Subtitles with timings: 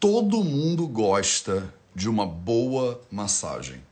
[0.00, 3.82] Todo mundo gosta de uma boa massagem.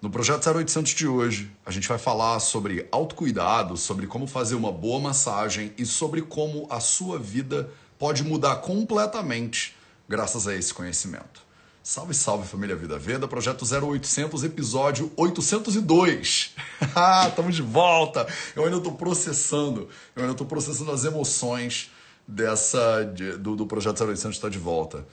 [0.00, 4.72] No projeto 0800 de hoje, a gente vai falar sobre autocuidado, sobre como fazer uma
[4.72, 7.68] boa massagem e sobre como a sua vida
[7.98, 9.76] pode mudar completamente
[10.08, 11.42] graças a esse conhecimento.
[11.82, 16.54] Salve, salve família Vida Veda, projeto 0800, episódio 802.
[16.96, 18.26] Ah, estamos de volta.
[18.56, 21.90] Eu ainda estou processando, eu ainda estou processando as emoções
[22.26, 23.04] dessa
[23.38, 25.04] do, do projeto 0800 estar de volta.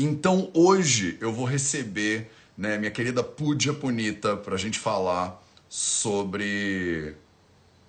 [0.00, 7.16] Então hoje eu vou receber né, minha querida Púdia Punita para a gente falar sobre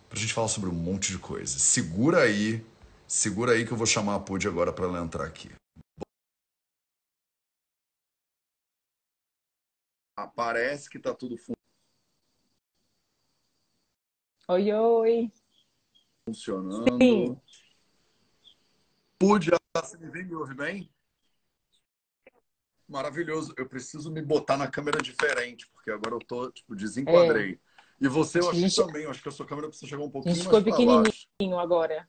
[0.10, 1.60] para a gente falar sobre um monte de coisa.
[1.60, 2.66] Segura aí,
[3.08, 5.52] segura aí que eu vou chamar a Púdia agora para ela entrar aqui.
[10.18, 11.36] Ah, parece que tá tudo
[14.48, 15.32] Oi, oi.
[16.26, 16.98] Funcionando.
[17.00, 17.40] Sim.
[19.76, 20.90] Você me vê me ouve bem?
[22.90, 23.54] Maravilhoso.
[23.56, 27.54] Eu preciso me botar na câmera diferente, porque agora eu tô, tipo, desenquadrei.
[27.54, 27.58] É.
[28.02, 29.04] E você, eu acho que também.
[29.04, 31.60] Eu acho que a sua câmera precisa chegar um pouquinho mais ficou pequenininho baixo.
[31.60, 32.08] agora.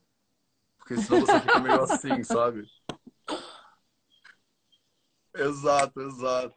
[0.79, 2.65] Porque senão você fica meio assim, sabe?
[5.35, 6.55] Exato, exato.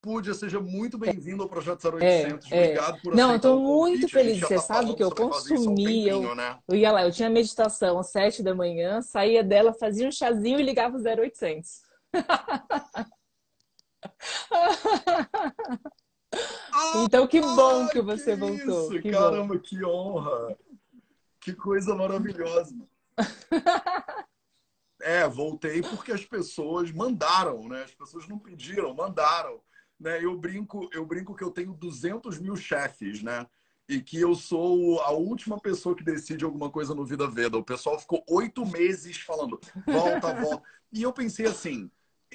[0.00, 2.52] Púdia, seja muito bem-vindo ao Projeto 0800.
[2.52, 2.62] É, é.
[2.62, 4.38] Obrigado por Não, eu estou muito feliz.
[4.38, 6.58] Você tá sabe que eu consumi, um eu, né?
[6.68, 10.60] eu ia lá, eu tinha meditação às sete da manhã, saía dela, fazia um chazinho
[10.60, 11.82] e ligava o 0800.
[17.04, 18.92] então, que bom que você que voltou.
[18.92, 19.60] Isso, que caramba, bom.
[19.60, 20.56] que honra!
[21.40, 22.76] Que coisa maravilhosa!
[25.00, 27.84] é, voltei porque as pessoas mandaram, né?
[27.84, 29.60] As pessoas não pediram, mandaram.
[29.98, 30.22] Né?
[30.22, 33.46] Eu brinco, eu brinco que eu tenho 200 mil chefes, né?
[33.88, 37.56] E que eu sou a última pessoa que decide alguma coisa no Vida Veda.
[37.56, 40.62] O pessoal ficou oito meses falando, volta, volta.
[40.92, 41.90] E eu pensei assim,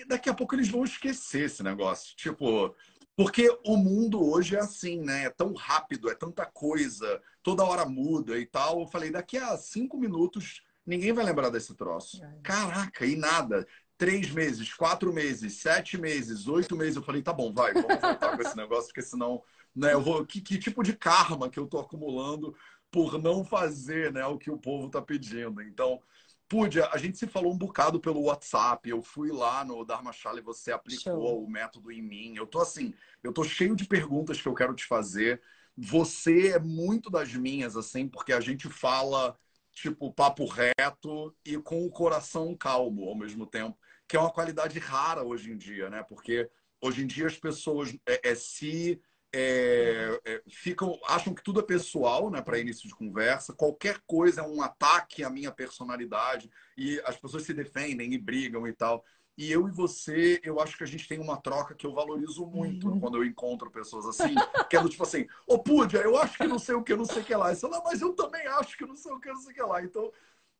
[0.07, 2.15] daqui a pouco eles vão esquecer esse negócio.
[2.15, 2.75] Tipo,
[3.15, 5.25] porque o mundo hoje é assim, né?
[5.25, 8.81] É tão rápido, é tanta coisa, toda hora muda e tal.
[8.81, 12.23] Eu falei, daqui a cinco minutos ninguém vai lembrar desse troço.
[12.23, 12.39] É.
[12.43, 13.67] Caraca, e nada.
[13.97, 16.95] Três meses, quatro meses, sete meses, oito meses.
[16.95, 19.43] Eu falei, tá bom, vai, vamos voltar com esse negócio, porque senão,
[19.75, 20.25] né, eu vou.
[20.25, 22.55] Que, que tipo de karma que eu tô acumulando
[22.89, 25.61] por não fazer né, o que o povo tá pedindo?
[25.61, 26.01] Então,
[26.51, 28.89] Pude, a gente se falou um bocado pelo WhatsApp.
[28.89, 31.45] Eu fui lá no Dharmachala e você aplicou Show.
[31.45, 32.35] o método em mim.
[32.35, 35.41] Eu tô assim, eu tô cheio de perguntas que eu quero te fazer.
[35.77, 39.39] Você é muito das minhas, assim, porque a gente fala,
[39.71, 44.77] tipo, papo reto e com o coração calmo ao mesmo tempo, que é uma qualidade
[44.77, 46.03] rara hoje em dia, né?
[46.03, 46.49] Porque
[46.81, 49.01] hoje em dia as pessoas é, é se
[49.33, 53.53] é, é, ficam, acham que tudo é pessoal, né, para início de conversa.
[53.53, 58.67] Qualquer coisa é um ataque à minha personalidade e as pessoas se defendem e brigam
[58.67, 59.03] e tal.
[59.37, 62.45] E eu e você, eu acho que a gente tem uma troca que eu valorizo
[62.45, 62.99] muito uhum.
[62.99, 64.35] quando eu encontro pessoas assim,
[64.69, 67.05] que é do tipo assim, ô Púdia, eu acho que não sei o que, não
[67.05, 67.51] sei o que lá.
[67.51, 69.55] E você fala, mas eu também acho que não sei o que, não sei o
[69.55, 69.81] que lá.
[69.81, 70.11] Então,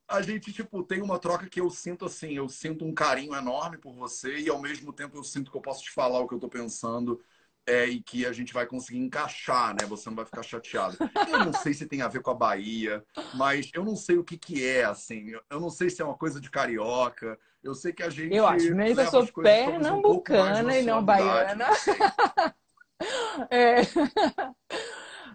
[0.08, 3.78] a gente, tipo, tem uma troca que eu sinto assim, eu sinto um carinho enorme
[3.78, 6.34] por você e ao mesmo tempo eu sinto que eu posso te falar o que
[6.34, 7.22] eu tô pensando
[7.66, 9.86] é, e que a gente vai conseguir encaixar, né?
[9.88, 10.98] Você não vai ficar chateado.
[11.32, 13.04] Eu não sei se tem a ver com a Bahia,
[13.36, 15.32] mas eu não sei o que, que é, assim.
[15.50, 17.38] Eu não sei se é uma coisa de carioca.
[17.64, 18.36] Eu sei que a gente.
[18.36, 21.68] Eu acho, mas eu sou pernambucana um e não baiana.
[23.50, 23.82] é.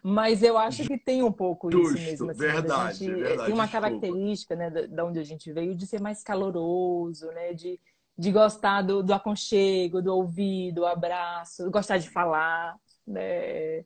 [0.03, 2.31] Mas eu acho que tem um pouco Justo, isso mesmo.
[2.31, 3.47] Assim, verdade, gente, verdade.
[3.47, 7.53] Tem uma característica, né, da onde a gente veio, de ser mais caloroso, né?
[7.53, 7.81] De,
[8.19, 12.77] de gostar do, do aconchego, do ouvido, do abraço, gostar de falar.
[13.07, 13.85] Né?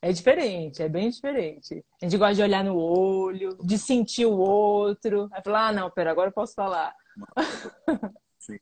[0.00, 1.84] É diferente, é bem diferente.
[2.00, 5.28] A gente gosta de olhar no olho, de sentir o outro.
[5.32, 6.94] Aí falar, ah, não, pera, agora eu posso falar.
[8.38, 8.58] Sim.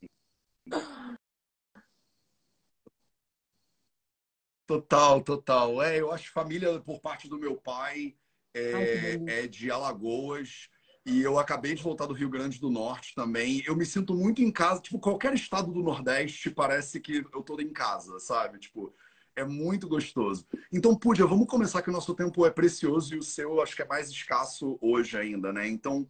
[4.67, 5.83] Total, total.
[5.83, 8.17] É, eu acho família por parte do meu pai
[8.55, 10.71] é, Ai, é de Alagoas.
[11.07, 13.63] E eu acabei de voltar do Rio Grande do Norte também.
[13.67, 14.81] Eu me sinto muito em casa.
[14.81, 18.59] Tipo, qualquer estado do Nordeste parece que eu tô em casa, sabe?
[18.59, 18.95] Tipo,
[19.37, 20.47] é muito gostoso.
[20.73, 23.83] Então, Púdia, vamos começar que o nosso tempo é precioso e o seu acho que
[23.83, 25.69] é mais escasso hoje ainda, né?
[25.69, 26.09] Então,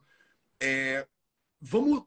[0.62, 1.06] é...
[1.61, 2.05] vamos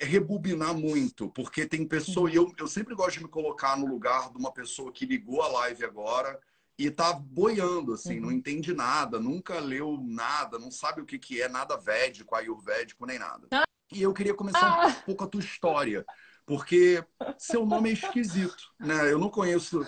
[0.00, 4.30] rebobinar muito, porque tem pessoa, e eu, eu sempre gosto de me colocar no lugar
[4.30, 6.40] de uma pessoa que ligou a live agora
[6.86, 8.22] e tá boiando, assim, uhum.
[8.22, 13.06] não entende nada, nunca leu nada, não sabe o que, que é nada védico, ayurvédico,
[13.06, 13.46] nem nada.
[13.52, 13.64] Ah.
[13.92, 14.86] E eu queria começar ah.
[14.88, 16.04] um pouco a tua história,
[16.46, 17.04] porque
[17.38, 19.12] seu nome é esquisito, né?
[19.12, 19.86] Eu não conheço.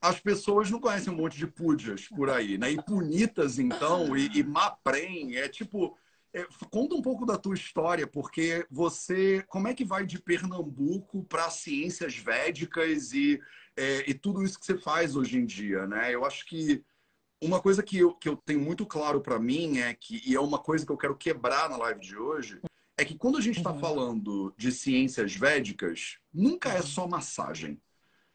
[0.00, 2.70] As pessoas não conhecem um monte de púdias por aí, né?
[2.70, 5.96] E punitas, então, e, e maprem, é tipo.
[6.34, 11.24] é, conta um pouco da tua história, porque você, como é que vai de Pernambuco
[11.24, 13.40] para ciências védicas e,
[13.76, 16.14] é, e tudo isso que você faz hoje em dia, né?
[16.14, 16.84] Eu acho que
[17.42, 20.40] uma coisa que eu, que eu tenho muito claro para mim é que, e é
[20.40, 22.60] uma coisa que eu quero quebrar na live de hoje,
[22.96, 23.80] é que quando a gente está uhum.
[23.80, 27.80] falando de ciências védicas, nunca é só massagem.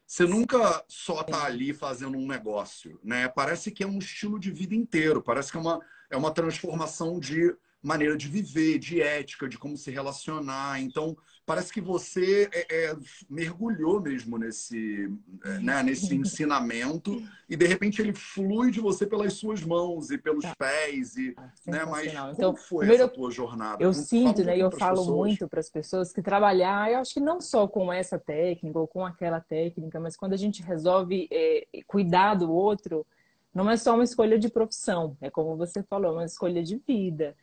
[0.05, 3.27] Você nunca só está ali fazendo um negócio, né?
[3.29, 7.19] Parece que é um estilo de vida inteiro, parece que é uma, é uma transformação
[7.19, 10.81] de maneira de viver, de ética, de como se relacionar.
[10.81, 11.15] Então,
[11.49, 12.95] parece que você é, é,
[13.27, 15.11] mergulhou mesmo nesse,
[15.43, 20.17] é, né, nesse ensinamento e, de repente, ele flui de você pelas suas mãos e
[20.19, 20.53] pelos tá.
[20.55, 21.17] pés.
[21.17, 23.83] E, ah, né, mas como então, foi primeiro, essa tua jornada?
[23.83, 25.17] Eu sinto, um né, eu falo pessoas.
[25.17, 28.87] muito para as pessoas que trabalhar, eu acho que não só com essa técnica ou
[28.87, 33.03] com aquela técnica, mas quando a gente resolve é, cuidar do outro,
[33.51, 36.79] não é só uma escolha de profissão, é como você falou, é uma escolha de
[36.87, 37.35] vida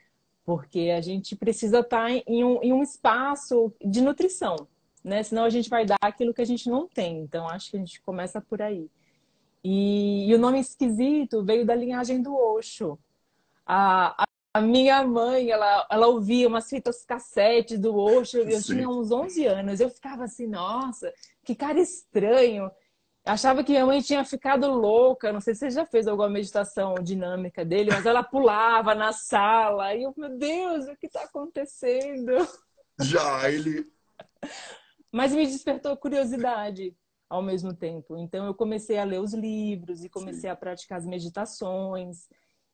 [0.46, 4.69] porque a gente precisa estar em um, em um espaço de nutrição,
[5.02, 5.20] né?
[5.25, 7.19] Senão a gente vai dar aquilo que a gente não tem.
[7.19, 8.88] Então, acho que a gente começa por aí.
[9.64, 12.96] E, e o nome esquisito veio da linhagem do Osho.
[13.66, 18.75] A, a, a, minha mãe, ela, ela ouvia umas fitas cassete do Osho, eu Sim.
[18.76, 19.81] tinha uns 11 anos.
[19.81, 22.70] Eu ficava assim, nossa, que cara estranho
[23.26, 25.32] achava que minha mãe tinha ficado louca.
[25.32, 29.94] Não sei se você já fez alguma meditação dinâmica dele, mas ela pulava na sala.
[29.94, 32.32] E eu, meu Deus, o que está acontecendo?
[33.00, 33.84] Já, ele.
[35.12, 36.96] Mas me despertou curiosidade
[37.28, 38.17] ao mesmo tempo.
[38.17, 40.49] Então eu comecei a ler os livros e comecei Sim.
[40.49, 42.28] a praticar as meditações.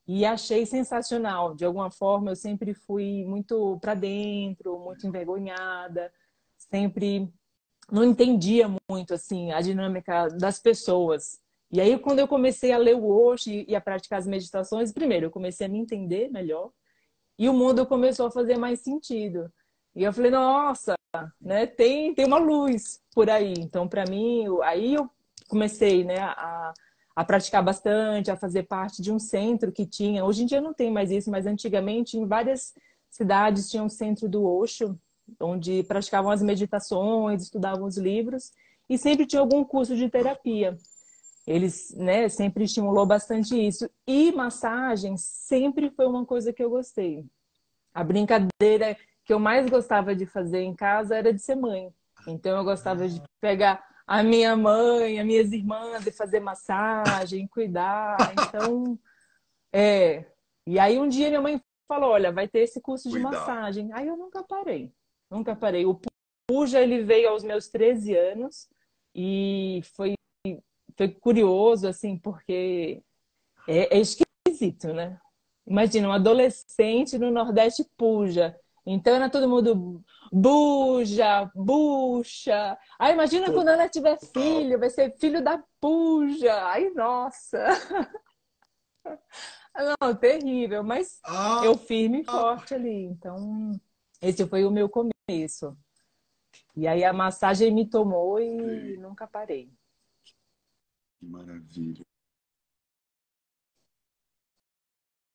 [0.07, 1.55] E achei sensacional.
[1.55, 6.13] De alguma forma, eu sempre fui muito para dentro, muito envergonhada,
[6.57, 7.33] sempre
[7.91, 11.41] não entendia muito assim a dinâmica das pessoas.
[11.71, 15.27] E aí quando eu comecei a ler o Osho e a praticar as meditações, primeiro
[15.27, 16.71] eu comecei a me entender melhor
[17.39, 19.51] e o mundo começou a fazer mais sentido.
[19.95, 20.95] E eu falei, nossa,
[21.41, 23.55] né, tem tem uma luz por aí.
[23.59, 25.11] Então para mim, aí eu
[25.49, 26.73] comecei, né, a
[27.15, 30.25] a praticar bastante, a fazer parte de um centro que tinha.
[30.25, 32.75] Hoje em dia não tem mais isso, mas antigamente em várias
[33.11, 34.99] cidades tinha um centro do Osho
[35.41, 38.53] onde praticavam as meditações, estudavam os livros
[38.89, 40.77] e sempre tinha algum curso de terapia.
[41.47, 43.89] Eles né, sempre estimulou bastante isso.
[44.07, 47.25] E massagem sempre foi uma coisa que eu gostei.
[47.93, 51.93] A brincadeira que eu mais gostava de fazer em casa era de ser mãe.
[52.27, 58.17] Então eu gostava de pegar a minha mãe, as minhas irmãs e fazer massagem, cuidar.
[58.33, 58.99] Então,
[59.73, 60.27] é.
[60.67, 63.93] E aí um dia minha mãe falou: olha, vai ter esse curso de massagem.
[63.93, 64.93] Aí eu nunca parei.
[65.33, 65.87] Nunca parei.
[65.87, 65.99] O
[66.47, 68.69] Puja ele veio aos meus 13 anos
[69.15, 70.13] e foi,
[70.95, 73.03] foi curioso, assim, porque
[73.67, 75.19] é, é esquisito, né?
[75.67, 78.55] Imagina, um adolescente no Nordeste Puja.
[78.85, 82.77] Então era todo mundo buja, bucha.
[82.99, 86.53] Aí imagina quando ela tiver filho, vai ser filho da puja.
[86.67, 87.59] Ai, nossa.
[90.03, 92.33] Não, terrível, mas ah, eu firme e ah.
[92.33, 93.05] forte ali.
[93.05, 93.73] Então,
[94.21, 95.12] esse foi o meu começo.
[96.75, 99.71] E aí a massagem me tomou e nunca parei.
[101.19, 102.05] Que maravilha.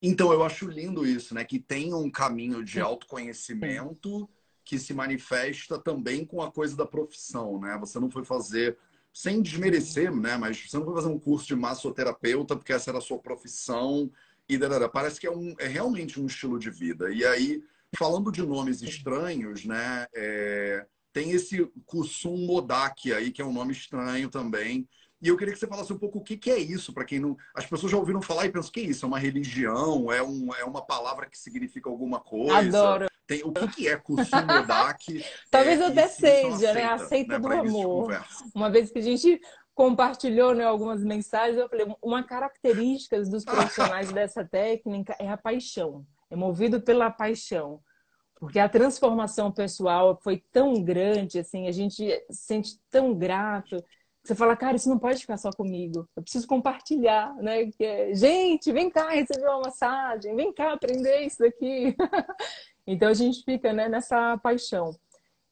[0.01, 1.43] Então, eu acho lindo isso, né?
[1.43, 4.29] Que tem um caminho de autoconhecimento
[4.63, 7.77] que se manifesta também com a coisa da profissão, né?
[7.79, 8.77] Você não foi fazer,
[9.11, 10.37] sem desmerecer, né?
[10.37, 14.11] Mas você não foi fazer um curso de massoterapeuta porque essa era a sua profissão
[14.47, 14.59] e
[14.91, 17.11] parece que é, um, é realmente um estilo de vida.
[17.11, 17.63] E aí
[17.95, 20.07] falando de nomes estranhos, né?
[20.15, 24.87] É, tem esse Kusum Modak aí, que é um nome estranho também.
[25.19, 27.19] E eu queria que você falasse um pouco o que, que é isso, para quem
[27.19, 27.35] não.
[27.55, 29.03] As pessoas já ouviram falar e pensam, que é isso?
[29.03, 30.11] É uma religião?
[30.11, 32.59] É, um, é uma palavra que significa alguma coisa?
[32.59, 33.07] Adoro.
[33.25, 35.25] Tem, o que, que é Kusum Modak?
[35.49, 36.83] Talvez é, até seja, né?
[36.83, 37.39] Aceita né?
[37.39, 38.23] do amor.
[38.53, 39.41] Uma vez que a gente
[39.73, 46.05] compartilhou né, algumas mensagens, eu falei, uma característica dos profissionais dessa técnica é a paixão
[46.29, 47.81] é movido pela paixão.
[48.39, 51.95] Porque a transformação pessoal foi tão grande, assim, a gente
[52.29, 53.83] se sente tão grato.
[54.23, 56.07] Você fala, cara, isso não pode ficar só comigo.
[56.15, 57.69] Eu preciso compartilhar, né?
[57.79, 61.95] É, gente, vem cá receber uma massagem, vem cá aprender isso daqui.
[62.85, 64.95] então a gente fica né, nessa paixão.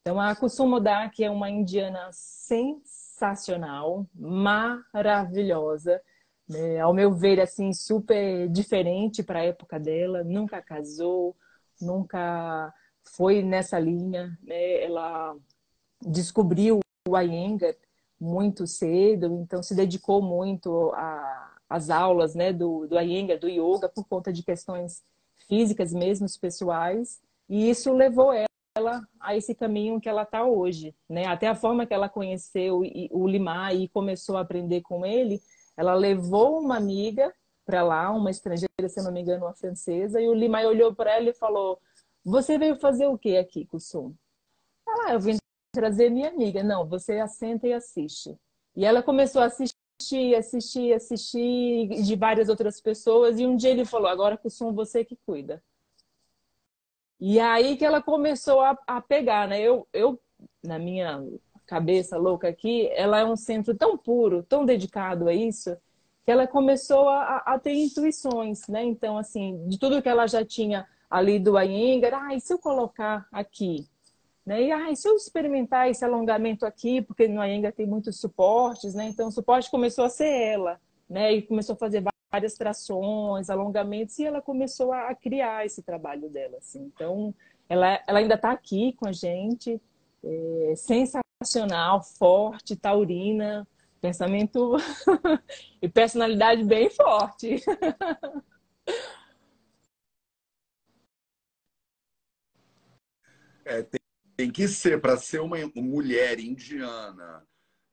[0.01, 5.99] Então a Kusumodaki é uma indiana sensacional, maravilhosa
[6.47, 6.79] né?
[6.79, 10.23] Ao meu ver, assim, super diferente para a época dela.
[10.23, 11.35] Nunca casou,
[11.81, 12.73] nunca
[13.03, 14.37] foi nessa linha.
[14.43, 14.83] Né?
[14.83, 15.35] Ela
[16.01, 17.75] descobriu o Iyengar
[18.19, 20.91] muito cedo, então se dedicou muito
[21.69, 25.03] às aulas né, do, do Iyengar, do yoga, por conta de questões
[25.47, 31.25] físicas mesmo, pessoais, e isso levou ela a esse caminho que ela está hoje, né?
[31.27, 35.41] Até a forma que ela conheceu o Limar e começou a aprender com ele,
[35.77, 37.33] ela levou uma amiga
[37.65, 41.15] para lá, uma estrangeira, se não me engano, uma francesa, e o Limar olhou para
[41.15, 41.79] ela e falou:
[42.23, 44.13] "Você veio fazer o que aqui, Kusum?"
[44.87, 45.37] Ah, eu vim
[45.73, 46.63] trazer minha amiga.
[46.63, 48.37] Não, você assenta e assiste.
[48.75, 53.39] E ela começou a assistir, assistir, assistir de várias outras pessoas.
[53.39, 55.61] E um dia ele falou: agora que som você que cuida.
[57.19, 59.61] E aí que ela começou a, a pegar, né?
[59.61, 60.19] Eu, eu,
[60.63, 61.23] na minha
[61.65, 65.75] cabeça louca aqui, ela é um centro tão puro, tão dedicado a isso,
[66.23, 68.83] que ela começou a, a ter intuições, né?
[68.83, 73.27] Então, assim, de tudo que ela já tinha ali do Iyengar, ah, se eu colocar
[73.31, 73.87] aqui
[74.45, 74.63] né?
[74.63, 79.07] E ah, se eu experimentar esse alongamento aqui, porque no Aenga tem muitos suportes, né?
[79.07, 80.79] Então o suporte começou a ser ela,
[81.09, 81.33] né?
[81.33, 86.57] E começou a fazer várias trações, alongamentos, e ela começou a criar esse trabalho dela.
[86.57, 86.91] Assim.
[86.93, 87.33] Então
[87.67, 89.81] ela, ela ainda está aqui com a gente,
[90.23, 91.24] é, sensacional,
[92.17, 93.67] forte, taurina,
[94.01, 94.77] pensamento
[95.81, 97.61] e personalidade bem forte.
[103.65, 103.99] É, tem
[104.35, 107.45] tem que ser, para ser uma mulher indiana,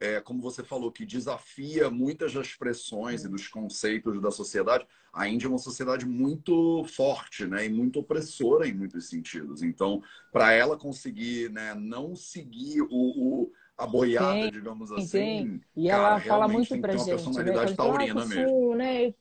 [0.02, 5.28] é, como você falou, que desafia muitas das expressões e dos conceitos da sociedade, a
[5.28, 9.62] Índia é uma sociedade muito forte né, e muito opressora em muitos sentidos.
[9.62, 15.06] Então, para ela conseguir né, não seguir o, o a boiada, digamos assim.
[15.06, 15.60] Sim.
[15.76, 17.02] E cara, ela fala muito pra gente.
[17.02, 17.76] Uma né, personalidade né?
[17.76, 18.74] taurina ah, mesmo.
[18.74, 19.14] Né?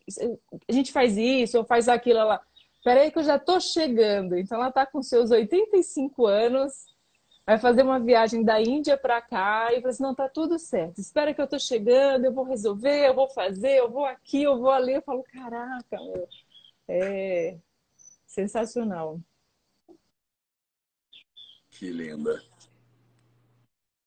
[0.68, 2.20] A gente faz isso, ou faz aquilo.
[2.20, 2.42] Ela,
[2.84, 4.36] peraí que eu já tô chegando.
[4.36, 6.91] Então ela tá com seus 85 anos
[7.46, 11.00] vai fazer uma viagem da Índia para cá e fala assim, não, tá tudo certo.
[11.00, 14.60] Espera que eu tô chegando, eu vou resolver, eu vou fazer, eu vou aqui, eu
[14.60, 14.94] vou ali.
[14.94, 16.28] Eu falo, caraca, meu,
[16.88, 17.58] é
[18.26, 19.20] sensacional.
[21.70, 22.42] Que linda.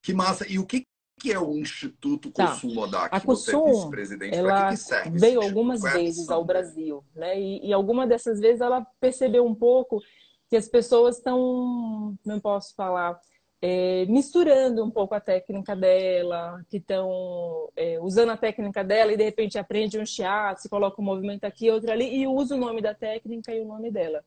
[0.01, 0.47] Que massa.
[0.49, 0.87] E o que,
[1.19, 3.09] que é o Instituto Kusum tá.
[3.11, 7.39] A é presidente ela que que serve veio algumas vezes ao Brasil, né?
[7.41, 10.01] E, e alguma dessas vezes ela percebeu um pouco
[10.49, 13.21] que as pessoas estão, não posso falar,
[13.61, 19.17] é, misturando um pouco a técnica dela, que estão é, usando a técnica dela e
[19.17, 22.59] de repente aprende um shiatsu, se coloca um movimento aqui, outro ali, e usa o
[22.59, 24.23] nome da técnica e o nome dela.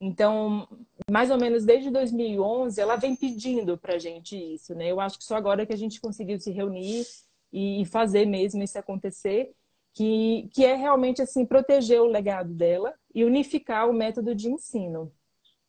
[0.00, 0.68] Então,
[1.10, 4.90] mais ou menos desde 2011, ela vem pedindo para gente isso, né?
[4.90, 7.04] Eu acho que só agora que a gente conseguiu se reunir
[7.52, 9.52] e fazer mesmo isso acontecer,
[9.94, 15.12] que, que é realmente assim proteger o legado dela e unificar o método de ensino.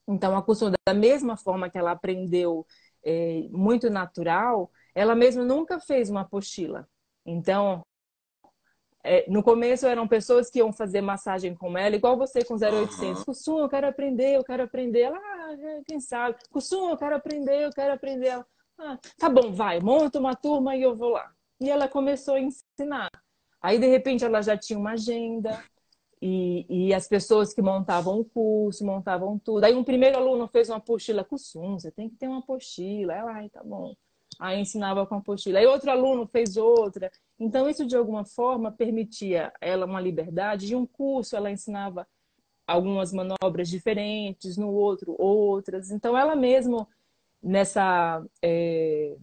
[0.07, 2.65] Então, a Kusum, da mesma forma que ela aprendeu
[3.03, 6.87] é, muito natural, ela mesma nunca fez uma apostila.
[7.25, 7.83] Então,
[9.03, 13.19] é, no começo eram pessoas que iam fazer massagem com ela, igual você com 0800.
[13.19, 13.25] Uhum.
[13.25, 15.01] Kusum, eu quero aprender, eu quero aprender.
[15.01, 16.37] Ela, ah, quem sabe?
[16.49, 18.27] Kusum, eu quero aprender, eu quero aprender.
[18.27, 18.45] Ela,
[18.79, 21.29] ah, tá bom, vai, monta uma turma e eu vou lá.
[21.59, 23.09] E ela começou a ensinar.
[23.61, 25.61] Aí, de repente, ela já tinha uma agenda,
[26.25, 29.65] e, e, as pessoas que montavam o curso, montavam tudo.
[29.65, 33.13] Aí um primeiro aluno fez uma apostila com Sum, você tem que ter uma apostila.
[33.13, 33.93] Ela, ai, tá bom.
[34.39, 35.59] Aí ensinava com a apostila.
[35.59, 37.11] Aí outro aluno fez outra.
[37.37, 40.67] Então isso de alguma forma permitia ela uma liberdade.
[40.67, 42.07] De um curso ela ensinava
[42.65, 45.91] algumas manobras diferentes, no outro outras.
[45.91, 46.87] Então ela mesmo
[47.41, 49.13] nessa é...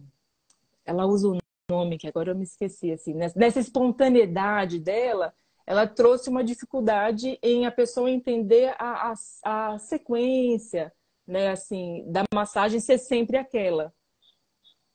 [0.85, 5.33] ela usa o nome que agora eu me esqueci assim, nessa espontaneidade dela,
[5.65, 9.13] ela trouxe uma dificuldade em a pessoa entender a,
[9.43, 10.93] a, a sequência,
[11.27, 13.93] né, assim, da massagem ser sempre aquela.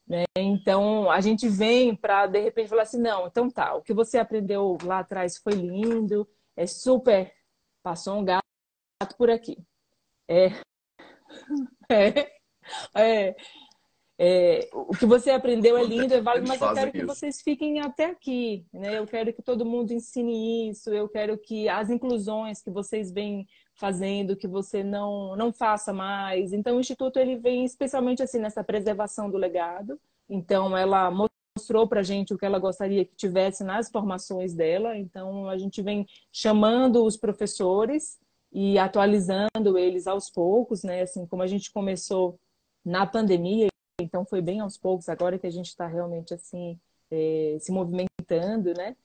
[0.06, 0.24] Né?
[0.36, 4.18] Então, a gente vem para, de repente, falar assim, não, então tá, o que você
[4.18, 7.32] aprendeu lá atrás foi lindo, é super,
[7.82, 8.42] passou um gato
[9.18, 9.56] por aqui.
[10.28, 10.48] É,
[11.90, 12.32] é,
[12.94, 13.36] é,
[14.18, 17.80] é, o que você aprendeu é lindo, é válido, mas eu quero que vocês fiquem
[17.80, 18.98] até aqui, né?
[18.98, 23.46] Eu quero que todo mundo ensine isso, eu quero que as inclusões que vocês vêm
[23.74, 26.54] fazendo, que você não, não faça mais.
[26.54, 30.00] Então, o Instituto ele vem especialmente assim nessa preservação do legado.
[30.30, 34.96] Então, ela mostrou para gente o que ela gostaria que tivesse nas formações dela.
[34.96, 38.18] Então, a gente vem chamando os professores
[38.50, 41.02] e atualizando eles aos poucos, né?
[41.02, 42.40] Assim como a gente começou
[42.82, 43.66] na pandemia
[44.00, 46.78] então foi bem aos poucos, agora que a gente está realmente assim
[47.10, 48.96] é, se movimentando, né?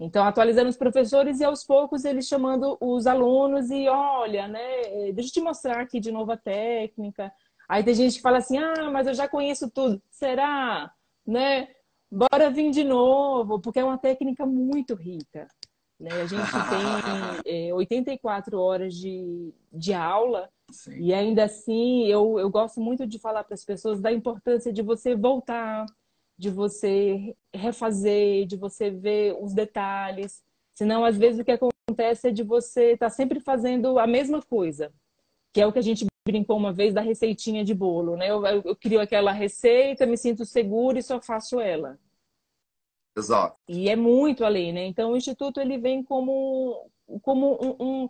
[0.00, 5.30] Então, atualizando os professores e aos poucos eles chamando os alunos e olha, né, deixa
[5.30, 7.32] eu te mostrar aqui de novo a técnica.
[7.68, 10.00] Aí tem gente que fala assim, ah, mas eu já conheço tudo.
[10.08, 10.92] Será?
[11.26, 11.68] Né?
[12.10, 15.48] Bora vir de novo, porque é uma técnica muito rica.
[15.98, 16.10] Né?
[16.12, 16.42] A gente
[17.44, 20.98] tem é, 84 horas de, de aula Sim.
[21.00, 24.82] e ainda assim eu, eu gosto muito de falar para as pessoas da importância de
[24.82, 25.86] você voltar,
[26.38, 30.40] de você refazer, de você ver os detalhes.
[30.72, 34.40] Senão, às vezes, o que acontece é de você estar tá sempre fazendo a mesma
[34.40, 34.92] coisa,
[35.52, 38.30] que é o que a gente brincou uma vez da receitinha de bolo, né?
[38.30, 41.98] Eu, eu, eu crio aquela receita, me sinto segura e só faço ela.
[43.18, 43.56] Exato.
[43.68, 44.86] E é muito além, né?
[44.86, 46.90] Então, o Instituto ele vem como,
[47.22, 48.08] como um, um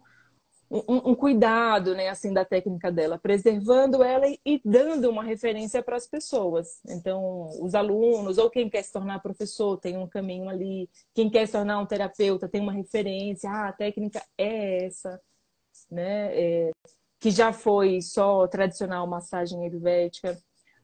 [0.70, 5.96] um, um, cuidado, né, assim, da técnica dela, preservando ela e, dando uma referência para
[5.96, 6.80] as pessoas.
[6.86, 11.46] Então, os alunos ou quem quer se tornar professor tem um caminho ali, quem quer
[11.46, 13.48] se tornar um terapeuta tem uma referência.
[13.50, 15.20] Ah, a técnica é essa,
[15.90, 16.38] né?
[16.38, 16.70] É,
[17.20, 20.38] que já foi só tradicional massagem ayurvédica,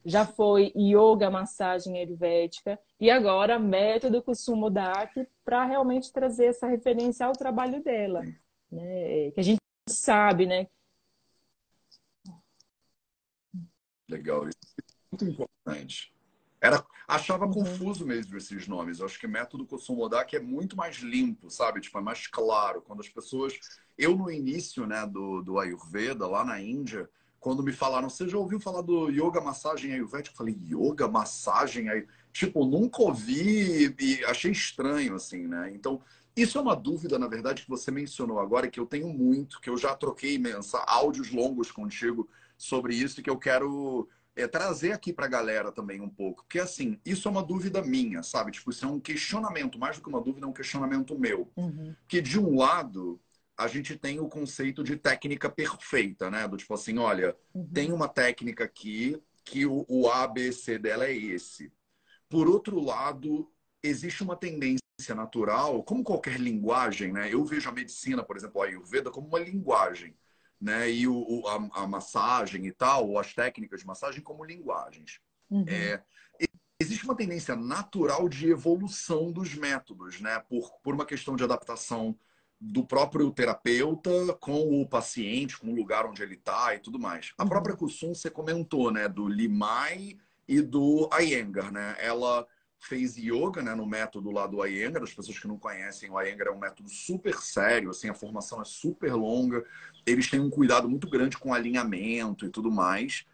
[0.05, 7.33] já foi yoga massagem ayurvédica e agora método Kusumodaki para realmente trazer essa referência ao
[7.33, 8.21] trabalho dela.
[8.71, 9.31] Né?
[9.31, 9.59] Que a gente
[9.89, 10.67] sabe, né?
[14.07, 16.13] Legal, isso é muito importante.
[16.61, 17.53] Era, achava uhum.
[17.53, 18.99] confuso mesmo esses nomes.
[18.99, 21.81] Eu acho que método Kosumodak é muito mais limpo, sabe?
[21.81, 22.81] Tipo, é mais claro.
[22.81, 23.53] Quando as pessoas.
[23.97, 27.09] Eu, no início né, do, do Ayurveda, lá na Índia,
[27.45, 30.33] quando me falaram, você já ouviu falar do yoga massagem ayurvédica?
[30.33, 32.07] Eu falei, yoga massagem aí.
[32.33, 35.71] Tipo, nunca ouvi e achei estranho, assim, né?
[35.71, 36.01] Então,
[36.35, 39.69] isso é uma dúvida, na verdade, que você mencionou agora, que eu tenho muito, que
[39.69, 44.93] eu já troquei imensa, áudios longos contigo sobre isso, e que eu quero é, trazer
[44.93, 46.41] aqui para a galera também um pouco.
[46.45, 48.53] Porque, assim, isso é uma dúvida minha, sabe?
[48.53, 51.47] Tipo, isso é um questionamento, mais do que uma dúvida, é um questionamento meu.
[51.55, 51.93] Uhum.
[52.07, 53.19] Que, de um lado,
[53.57, 56.47] a gente tem o conceito de técnica perfeita, né?
[56.47, 57.67] Do tipo assim, olha, uhum.
[57.67, 61.71] tem uma técnica aqui que o, o A, B, C dela é esse.
[62.27, 63.49] Por outro lado,
[63.81, 64.81] existe uma tendência
[65.15, 67.31] natural, como qualquer linguagem, né?
[67.31, 70.17] Eu vejo a medicina, por exemplo, a Ayurveda, como uma linguagem,
[70.59, 70.91] né?
[70.91, 75.21] E o, a, a massagem e tal, ou as técnicas de massagem como linguagens.
[75.49, 75.65] Uhum.
[75.67, 76.03] É,
[76.79, 80.39] existe uma tendência natural de evolução dos métodos, né?
[80.39, 82.17] Por, por uma questão de adaptação
[82.59, 87.33] do próprio terapeuta com o paciente, com o lugar onde ele está e tudo mais.
[87.37, 87.49] A uhum.
[87.49, 89.07] própria Kusum, você comentou, né?
[89.07, 91.95] Do Limai e do Iyengar, né?
[91.99, 92.47] Ela
[92.79, 95.03] fez yoga, né, no método lá do Iyengar.
[95.03, 98.61] As pessoas que não conhecem, o Iyengar é um método super sério, assim, a formação
[98.61, 99.63] é super longa.
[100.05, 103.25] Eles têm um cuidado muito grande com alinhamento e tudo mais.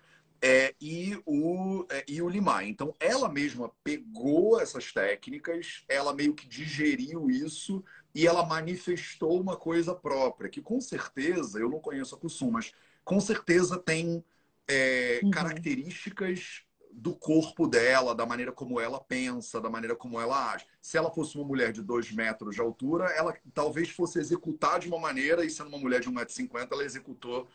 [0.43, 2.67] É, e, o, é, e o Limai.
[2.67, 9.55] Então, ela mesma pegou essas técnicas, ela meio que digeriu isso e ela manifestou uma
[9.55, 12.71] coisa própria, que com certeza, eu não conheço a Kusum, mas
[13.03, 14.23] com certeza tem
[14.67, 15.31] é, uhum.
[15.31, 20.65] características do corpo dela, da maneira como ela pensa, da maneira como ela age.
[20.81, 24.87] Se ela fosse uma mulher de dois metros de altura, ela talvez fosse executar de
[24.87, 27.47] uma maneira, e sendo uma mulher de 1,50m, ela executou,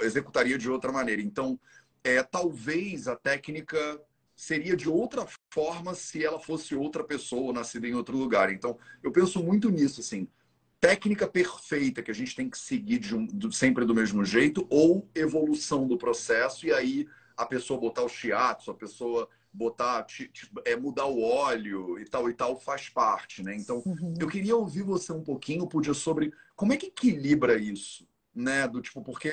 [0.00, 1.22] executaria de outra maneira.
[1.22, 1.58] Então,
[2.04, 4.00] é, talvez a técnica
[4.42, 5.24] seria de outra
[5.54, 8.52] forma se ela fosse outra pessoa, nascida em outro lugar.
[8.52, 10.26] Então, eu penso muito nisso, assim.
[10.80, 15.86] Técnica perfeita que a gente tem que seguir um, sempre do mesmo jeito, ou evolução
[15.86, 20.04] do processo, e aí a pessoa botar o shiatsu, a pessoa botar,
[20.64, 23.54] é, mudar o óleo e tal e tal faz parte, né?
[23.54, 24.14] Então, uhum.
[24.18, 28.66] eu queria ouvir você um pouquinho, podia sobre como é que equilibra isso, né?
[28.66, 29.32] Do tipo, porque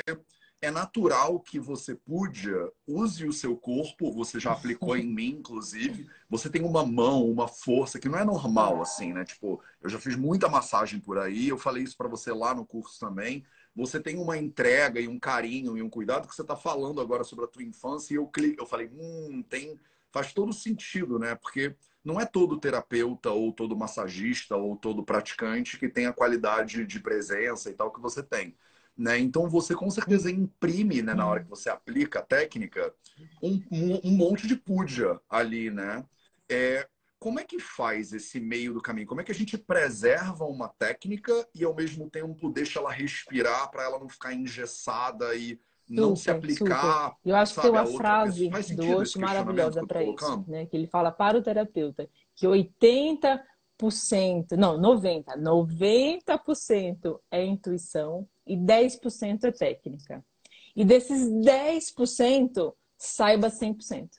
[0.62, 6.10] é natural que você pudia use o seu corpo, você já aplicou em mim, inclusive.
[6.30, 9.24] Você tem uma mão, uma força que não é normal, assim, né?
[9.24, 12.65] Tipo, eu já fiz muita massagem por aí, eu falei isso para você lá no
[12.65, 13.45] curso também
[13.76, 17.24] você tem uma entrega e um carinho e um cuidado que você está falando agora
[17.24, 19.80] sobre a tua infância e eu eu falei, hum, tem,
[20.12, 21.36] faz todo sentido, né?
[21.36, 26.86] Porque não é todo terapeuta ou todo massagista ou todo praticante que tem a qualidade
[26.86, 28.56] de presença e tal que você tem.
[28.99, 29.17] Né?
[29.17, 32.93] Então você com certeza imprime, né, na hora que você aplica a técnica,
[33.41, 36.03] um, um, um monte de puja ali, né?
[36.51, 36.85] É,
[37.17, 39.07] como é que faz esse meio do caminho?
[39.07, 43.71] Como é que a gente preserva uma técnica e ao mesmo tempo deixa ela respirar
[43.71, 45.57] para ela não ficar engessada e
[45.89, 47.12] não super, se aplicar?
[47.12, 47.29] Super.
[47.29, 50.65] Eu acho que tem uma frase do Osho maravilhosa para isso, né?
[50.65, 53.39] Que ele fala para o terapeuta que 80%
[54.57, 60.25] não, 90, 90% é intuição e 10% é técnica.
[60.75, 64.09] E desses 10%, saiba 100%.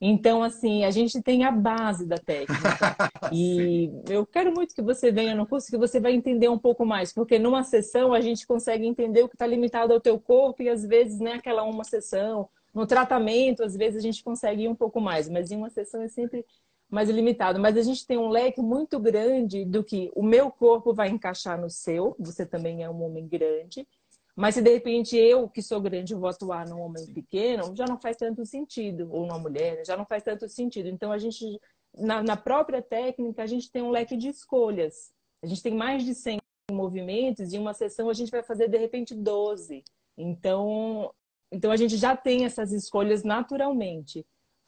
[0.00, 2.52] Então, assim, a gente tem a base da técnica.
[3.32, 6.84] e eu quero muito que você venha no curso, que você vai entender um pouco
[6.84, 10.62] mais, porque numa sessão a gente consegue entender o que está limitado ao teu corpo
[10.62, 12.48] e às vezes, né, aquela uma sessão.
[12.74, 16.02] No tratamento, às vezes a gente consegue ir um pouco mais, mas em uma sessão
[16.02, 16.44] é sempre
[16.88, 17.58] mais limitado.
[17.58, 21.60] Mas a gente tem um leque muito grande do que o meu corpo vai encaixar
[21.60, 23.86] no seu, você também é um homem grande.
[24.34, 27.98] Mas se de repente eu, que sou grande, vou atuar num homem pequeno, já não
[27.98, 29.08] faz tanto sentido.
[29.10, 30.88] Ou numa mulher, já não faz tanto sentido.
[30.88, 31.58] Então a gente,
[31.96, 35.10] na, na própria técnica, a gente tem um leque de escolhas.
[35.42, 36.38] A gente tem mais de 100
[36.70, 39.82] movimentos e uma sessão a gente vai fazer de repente 12.
[40.18, 41.10] Então,
[41.50, 44.26] então a gente já tem essas escolhas naturalmente.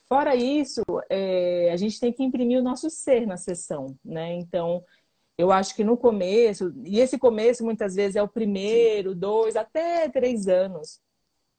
[0.08, 4.32] Fora isso, é, a gente tem que imprimir o nosso ser na sessão, né?
[4.34, 4.82] Então,
[5.36, 10.08] eu acho que no começo, e esse começo muitas vezes é o primeiro, dois, até
[10.08, 11.00] três anos.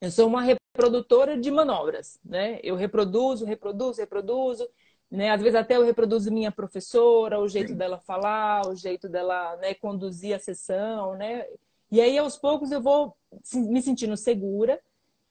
[0.01, 2.59] Eu sou uma reprodutora de manobras, né?
[2.63, 4.67] Eu reproduzo, reproduzo, reproduzo,
[5.11, 5.29] né?
[5.29, 7.77] Às vezes até eu reproduzo minha professora, o jeito Sim.
[7.77, 11.45] dela falar, o jeito dela né, conduzir a sessão, né?
[11.91, 13.15] E aí aos poucos eu vou
[13.53, 14.79] me sentindo segura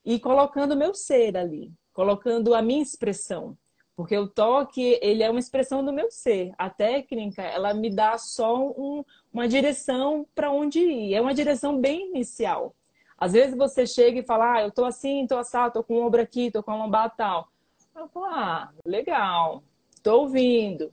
[0.04, 3.58] e colocando o meu ser ali, colocando a minha expressão.
[3.96, 6.52] Porque o toque, ele é uma expressão do meu ser.
[6.56, 11.14] A técnica, ela me dá só um, uma direção para onde ir.
[11.14, 12.72] É uma direção bem inicial.
[13.18, 16.06] Às vezes você chega e fala, ah, eu tô assim, tô assado, tô com o
[16.06, 17.48] ombro aqui, tô com a lombar tal.
[17.96, 19.64] Eu falo, ah, legal,
[20.00, 20.92] tô ouvindo,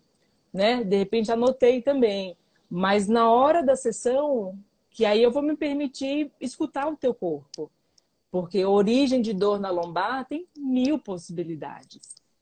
[0.52, 0.84] né?
[0.84, 2.36] De repente anotei também.
[2.68, 4.58] Mas na hora da sessão,
[4.90, 7.70] que aí eu vou me permitir escutar o teu corpo.
[8.36, 12.02] Porque origem de dor na lombar tem mil possibilidades.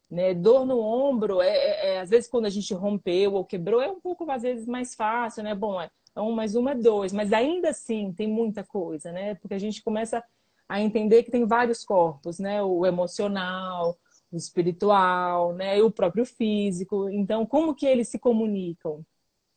[0.09, 0.33] Né?
[0.33, 3.87] Dor no ombro, é, é, é, às vezes quando a gente rompeu ou quebrou, é
[3.87, 5.53] um pouco, às vezes, mais fácil, né?
[5.53, 9.35] Bom, é um mais um é dois, mas ainda assim tem muita coisa, né?
[9.35, 10.23] Porque a gente começa
[10.67, 12.63] a entender que tem vários corpos, né?
[12.63, 13.95] O emocional,
[14.31, 15.77] o espiritual, né?
[15.77, 17.07] E o próprio físico.
[17.07, 19.05] Então, como que eles se comunicam,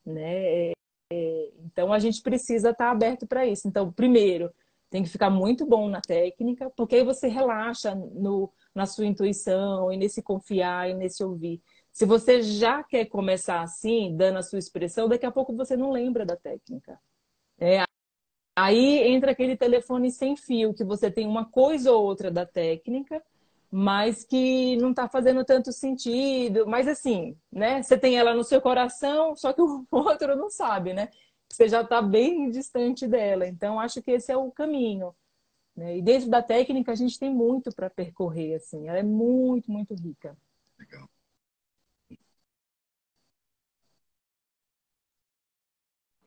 [0.04, 0.68] né?
[0.68, 0.72] É,
[1.10, 3.66] é então, a gente precisa estar aberto para isso.
[3.66, 4.52] Então, primeiro,
[4.90, 9.92] tem que ficar muito bom na técnica, porque aí você relaxa no, na sua intuição
[9.92, 11.60] e nesse confiar e nesse ouvir.
[11.92, 15.90] Se você já quer começar assim, dando a sua expressão, daqui a pouco você não
[15.90, 17.00] lembra da técnica.
[17.58, 17.82] É,
[18.54, 23.22] aí entra aquele telefone sem fio, que você tem uma coisa ou outra da técnica,
[23.70, 26.66] mas que não está fazendo tanto sentido.
[26.66, 27.82] Mas assim, né?
[27.82, 31.08] Você tem ela no seu coração, só que o outro não sabe, né?
[31.48, 33.46] Você já está bem distante dela.
[33.46, 35.14] Então, acho que esse é o caminho.
[35.74, 35.98] Né?
[35.98, 38.56] E dentro da técnica, a gente tem muito para percorrer.
[38.56, 38.88] Assim.
[38.88, 40.36] Ela é muito, muito rica.
[40.78, 41.08] Legal.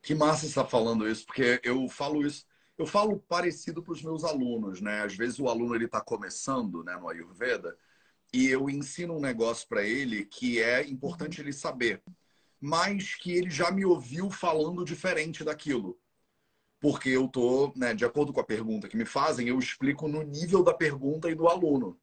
[0.02, 2.44] Que massa estar tá falando isso, porque eu falo isso,
[2.78, 5.04] eu falo parecido para os meus alunos, né?
[5.04, 7.78] Às vezes o aluno ele está começando, né, no Ayurveda,
[8.34, 12.02] e eu ensino um negócio para ele que é importante ele saber
[12.60, 16.00] mas que ele já me ouviu falando diferente daquilo.
[16.80, 20.22] Porque eu tô, né, de acordo com a pergunta que me fazem, eu explico no
[20.22, 22.00] nível da pergunta e do aluno.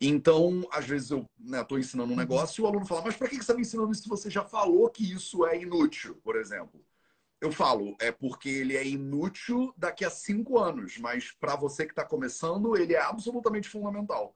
[0.00, 2.20] Então, às vezes eu estou né, ensinando um uhum.
[2.20, 4.30] negócio e o aluno fala, mas para que você está me ensinando isso se você
[4.30, 6.84] já falou que isso é inútil, por exemplo?
[7.40, 11.92] Eu falo, é porque ele é inútil daqui a cinco anos, mas para você que
[11.92, 14.34] está começando, ele é absolutamente fundamental.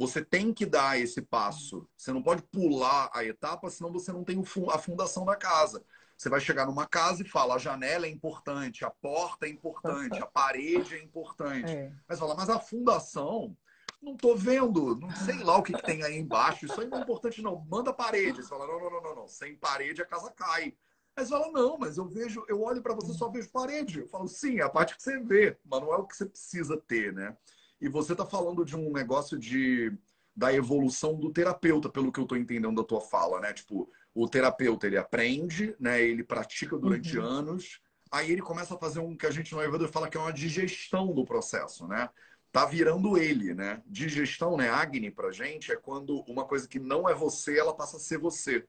[0.00, 1.86] Você tem que dar esse passo.
[1.94, 5.84] Você não pode pular a etapa, senão você não tem a fundação da casa.
[6.16, 10.18] Você vai chegar numa casa e fala: a janela é importante, a porta é importante,
[10.18, 11.70] a parede é importante.
[11.70, 11.92] É.
[12.08, 13.54] Mas fala, mas a fundação,
[14.00, 16.64] não tô vendo, não sei lá o que, que, tem aí embaixo.
[16.64, 17.62] Isso aí não é importante, não.
[17.68, 18.42] Manda parede.
[18.42, 19.28] Você fala: não, não, não, não, não.
[19.28, 20.74] Sem parede a casa cai.
[21.14, 24.00] Mas fala, não, mas eu vejo, eu olho para você só vejo parede.
[24.00, 26.24] Eu falo, sim, é a parte que você vê, mas não é o que você
[26.24, 27.36] precisa ter, né?
[27.80, 29.92] E você está falando de um negócio de
[30.34, 33.52] da evolução do terapeuta, pelo que eu estou entendendo da tua fala, né?
[33.52, 36.00] Tipo, o terapeuta ele aprende, né?
[36.00, 37.24] Ele pratica durante uhum.
[37.24, 40.20] anos, aí ele começa a fazer um que a gente no Ayurveda fala que é
[40.20, 42.08] uma digestão do processo, né?
[42.52, 43.82] Tá virando ele, né?
[43.86, 44.68] Digestão, né?
[44.68, 48.18] Agni pra gente é quando uma coisa que não é você, ela passa a ser
[48.18, 48.66] você.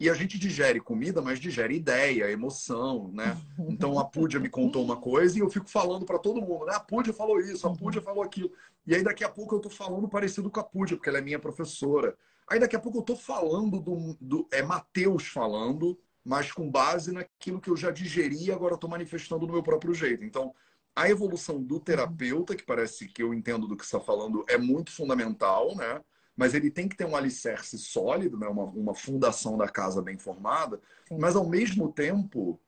[0.00, 3.36] E a gente digere comida, mas digere ideia, emoção, né?
[3.68, 6.74] Então a Púdia me contou uma coisa e eu fico falando para todo mundo, né?
[6.74, 7.76] A Púdia falou isso, a uhum.
[7.76, 8.50] Púdia falou aquilo.
[8.86, 11.22] E aí daqui a pouco eu tô falando parecido com a Púdia, porque ela é
[11.22, 12.16] minha professora.
[12.48, 17.12] Aí daqui a pouco eu tô falando do, do é Mateus falando, mas com base
[17.12, 20.24] naquilo que eu já digeri e agora estou manifestando no meu próprio jeito.
[20.24, 20.54] Então,
[20.94, 24.92] a evolução do terapeuta, que parece que eu entendo do que está falando, é muito
[24.92, 26.00] fundamental, né?
[26.36, 28.46] Mas ele tem que ter um alicerce sólido, né?
[28.46, 31.18] uma, uma fundação da casa bem formada, Sim.
[31.18, 32.60] mas ao mesmo tempo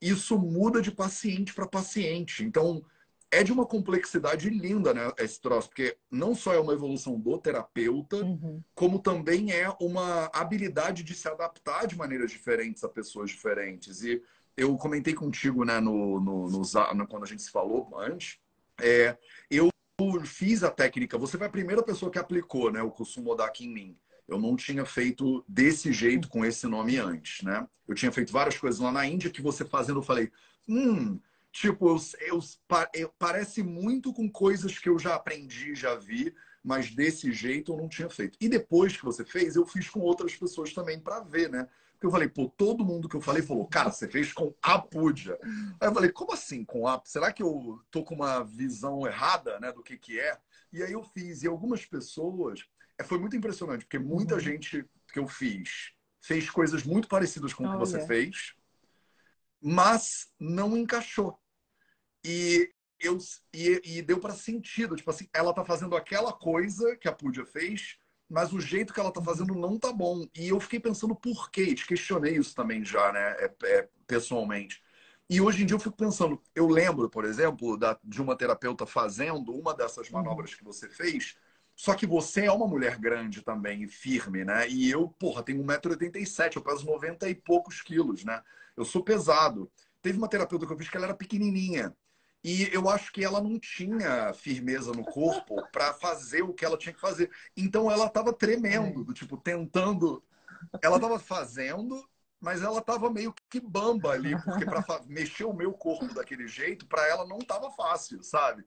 [0.00, 2.44] isso muda de paciente para paciente.
[2.44, 2.84] Então
[3.32, 7.38] é de uma complexidade linda, né, esse troço, porque não só é uma evolução do
[7.38, 8.62] terapeuta, uhum.
[8.74, 14.02] como também é uma habilidade de se adaptar de maneiras diferentes a pessoas diferentes.
[14.02, 14.22] E
[14.54, 18.38] eu comentei contigo, né, no, no, no, no quando a gente se falou antes,
[18.78, 19.16] é,
[19.50, 19.71] eu
[20.24, 23.72] fiz a técnica, você foi a primeira pessoa que aplicou né, o Kusumo Daki em
[23.72, 23.98] mim.
[24.26, 27.66] Eu não tinha feito desse jeito, com esse nome antes, né?
[27.86, 30.30] Eu tinha feito várias coisas lá na Índia que você fazendo, eu falei,
[30.68, 31.18] hum,
[31.50, 31.96] tipo, eu,
[32.28, 32.40] eu,
[32.94, 37.76] eu, parece muito com coisas que eu já aprendi, já vi, mas desse jeito eu
[37.76, 38.38] não tinha feito.
[38.40, 41.68] E depois que você fez, eu fiz com outras pessoas também para ver, né?
[42.02, 44.76] Porque eu falei, pô, todo mundo que eu falei falou, cara, você fez com a
[44.76, 45.38] Puja.
[45.80, 47.00] Aí eu falei, como assim com a?
[47.04, 50.36] Será que eu tô com uma visão errada, né, do que que é?
[50.72, 51.44] E aí eu fiz.
[51.44, 52.66] E algumas pessoas,
[52.98, 54.40] é, foi muito impressionante, porque muita uhum.
[54.40, 58.52] gente que eu fiz fez coisas muito parecidas com o que você fez,
[59.60, 61.38] mas não encaixou.
[62.24, 63.16] E eu
[63.54, 67.46] e, e deu para sentido, tipo assim, ela tá fazendo aquela coisa que a Pudia
[67.46, 67.96] fez,
[68.32, 69.26] mas o jeito que ela tá uhum.
[69.26, 70.26] fazendo não tá bom.
[70.34, 74.82] E eu fiquei pensando por quê, te questionei isso também já, né, é, é, pessoalmente.
[75.28, 78.86] E hoje em dia eu fico pensando, eu lembro, por exemplo, da, de uma terapeuta
[78.86, 80.14] fazendo uma dessas uhum.
[80.14, 81.36] manobras que você fez,
[81.76, 84.68] só que você é uma mulher grande também e firme, né?
[84.68, 88.42] E eu, porra, tenho 1,87m, eu peso 90 e poucos quilos, né?
[88.76, 89.70] Eu sou pesado.
[90.00, 91.94] Teve uma terapeuta que eu fiz que ela era pequenininha.
[92.44, 96.76] E eu acho que ela não tinha firmeza no corpo para fazer o que ela
[96.76, 97.30] tinha que fazer.
[97.56, 100.22] Então ela estava tremendo, do tipo, tentando.
[100.82, 102.04] Ela estava fazendo,
[102.40, 106.86] mas ela estava meio que bamba ali, porque para mexer o meu corpo daquele jeito,
[106.86, 108.64] para ela não estava fácil, sabe?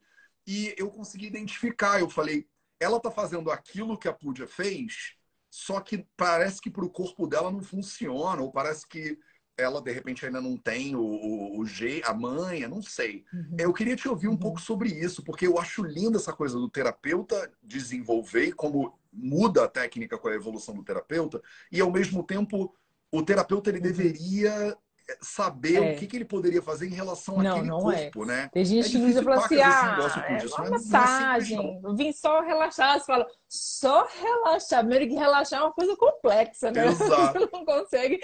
[0.47, 1.99] E eu consegui identificar.
[1.99, 2.47] Eu falei,
[2.79, 5.15] ela está fazendo aquilo que a Púdia fez,
[5.49, 9.19] só que parece que para o corpo dela não funciona, ou parece que
[9.57, 13.23] ela de repente ainda não tem o, o, o G, a manha, não sei.
[13.33, 13.55] Uhum.
[13.57, 14.37] Eu queria te ouvir um uhum.
[14.37, 19.67] pouco sobre isso, porque eu acho linda essa coisa do terapeuta desenvolver como muda a
[19.67, 21.41] técnica com a evolução do terapeuta,
[21.71, 22.75] e ao mesmo tempo
[23.11, 23.83] o terapeuta ele uhum.
[23.83, 24.77] deveria
[25.21, 25.93] saber é.
[25.93, 28.03] o que, que, ele poderia fazer em relação não, àquele não é.
[28.03, 28.25] corpo, é.
[28.25, 28.49] né?
[28.51, 32.99] Tem gente é que fala assim, ah, é uma massagem, é vim só relaxar.
[32.99, 34.79] Você fala, só relaxar.
[34.79, 36.87] Primeiro que relaxar é uma coisa complexa, né?
[36.89, 37.39] Exato.
[37.39, 38.19] Você não consegue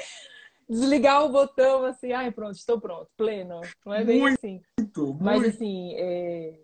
[0.69, 3.61] desligar o botão assim, ai, pronto, estou pronto, pleno.
[3.85, 4.61] Não é bem muito, assim.
[4.79, 5.17] Muito.
[5.19, 6.59] Mas assim, é...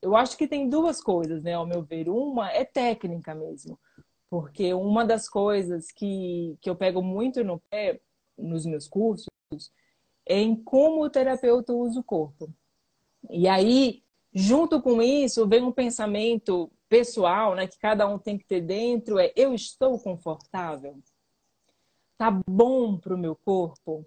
[0.00, 2.08] eu acho que tem duas coisas, né, ao meu ver.
[2.08, 3.78] Uma é técnica mesmo.
[4.30, 8.00] Porque uma das coisas que, que eu pego muito no pé
[8.38, 9.26] nos meus cursos
[10.26, 12.48] é em como o terapeuta usa o corpo.
[13.30, 14.02] E aí,
[14.32, 19.18] junto com isso, vem um pensamento pessoal, né, que cada um tem que ter dentro,
[19.18, 20.98] é eu estou confortável?
[22.22, 24.06] Tá bom para o meu corpo?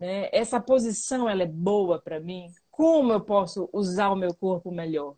[0.00, 0.30] Né?
[0.32, 2.46] Essa posição ela é boa para mim?
[2.70, 5.16] Como eu posso usar o meu corpo melhor?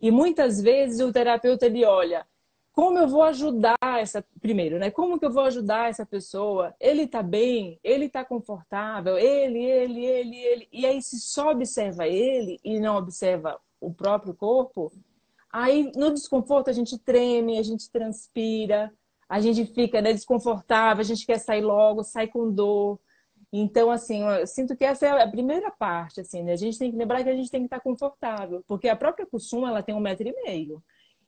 [0.00, 2.26] E muitas vezes o terapeuta ele olha
[2.72, 4.88] como eu vou ajudar essa primeiro, né?
[4.88, 6.74] Como que eu vou ajudar essa pessoa?
[6.78, 10.68] Ele tá bem, ele tá confortável, ele, ele, ele, ele.
[10.72, 14.92] E aí se só observa ele e não observa o próprio corpo,
[15.52, 18.94] aí no desconforto a gente treme, a gente transpira,
[19.28, 22.98] a gente fica né, desconfortável, a gente quer sair logo, sai com dor.
[23.52, 26.52] Então, assim, eu sinto que essa é a primeira parte, assim, né?
[26.52, 29.26] A gente tem que lembrar que a gente tem que estar confortável, porque a própria
[29.26, 30.82] Kusum, ela tem um metro e meio.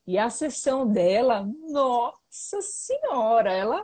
[0.07, 3.81] E a sessão dela, nossa senhora, ela...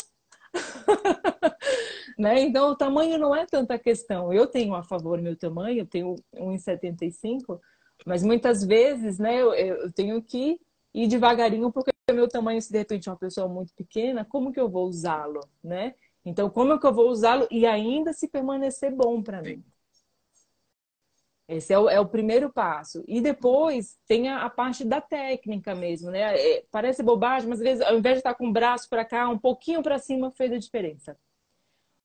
[2.19, 2.41] né?
[2.41, 4.33] Então, o tamanho não é tanta questão.
[4.33, 7.61] Eu tenho a favor meu tamanho, eu tenho 1,75,
[8.05, 10.59] mas muitas vezes, né, eu, eu tenho que
[10.97, 14.59] ir devagarinho, porque meu tamanho, se de repente é uma pessoa muito pequena, como que
[14.59, 15.95] eu vou usá-lo, né?
[16.25, 19.63] Então, como é que eu vou usá-lo e ainda se permanecer bom para mim?
[21.47, 23.05] Esse é o, é o, primeiro passo.
[23.07, 26.35] E depois tem a, a parte da técnica mesmo, né?
[26.35, 29.29] É, parece bobagem, mas às vezes, ao invés de estar com o braço para cá,
[29.29, 31.17] um pouquinho para cima fez a diferença.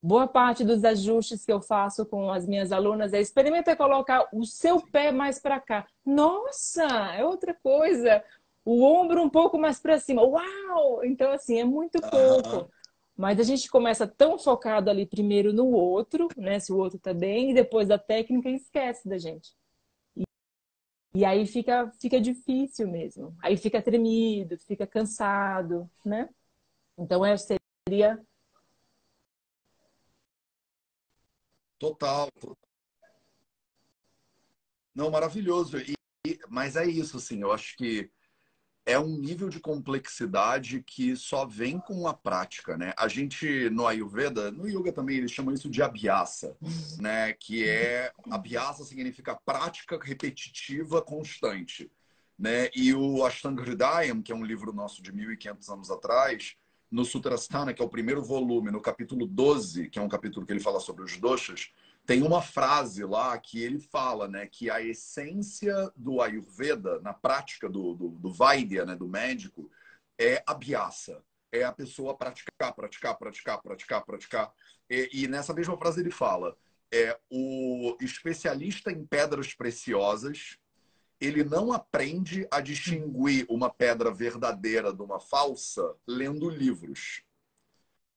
[0.00, 4.44] Boa parte dos ajustes que eu faço com as minhas alunas é experimenta colocar o
[4.44, 5.86] seu pé mais para cá.
[6.04, 8.22] Nossa, é outra coisa
[8.64, 10.22] o ombro um pouco mais para cima.
[10.22, 11.04] Uau!
[11.04, 12.70] Então, assim, é muito pouco.
[13.16, 16.58] Mas a gente começa tão focado ali primeiro no outro, né?
[16.58, 19.54] Se o outro tá bem, e depois da técnica esquece da gente.
[20.16, 20.22] E,
[21.14, 23.36] e aí fica, fica difícil mesmo.
[23.42, 26.28] Aí fica tremido, fica cansado, né?
[26.96, 28.18] Então, é, seria.
[31.78, 32.28] Total.
[34.94, 35.78] Não, maravilhoso.
[35.78, 35.94] E,
[36.48, 38.10] mas é isso, assim, eu acho que
[38.84, 42.92] é um nível de complexidade que só vem com a prática, né?
[42.96, 46.56] A gente no Ayurveda, no Yoga também eles chamam isso de abhyasa,
[46.98, 47.32] né?
[47.32, 51.90] Que é abhyasa significa prática repetitiva constante,
[52.38, 52.70] né?
[52.74, 56.56] E o Ashtanga Hridayam, que é um livro nosso de 1500 anos atrás,
[56.90, 60.52] no Sutrasthana, que é o primeiro volume, no capítulo 12, que é um capítulo que
[60.52, 61.70] ele fala sobre os doshas,
[62.06, 67.68] tem uma frase lá que ele fala, né, que a essência do Ayurveda, na prática
[67.68, 69.70] do, do, do Vaidya, né, do médico,
[70.18, 74.52] é a biasa, é a pessoa praticar, praticar, praticar, praticar, praticar.
[74.90, 76.56] E, e nessa mesma frase ele fala:
[76.92, 80.58] é o especialista em pedras preciosas
[81.22, 87.22] ele não aprende a distinguir uma pedra verdadeira de uma falsa lendo livros.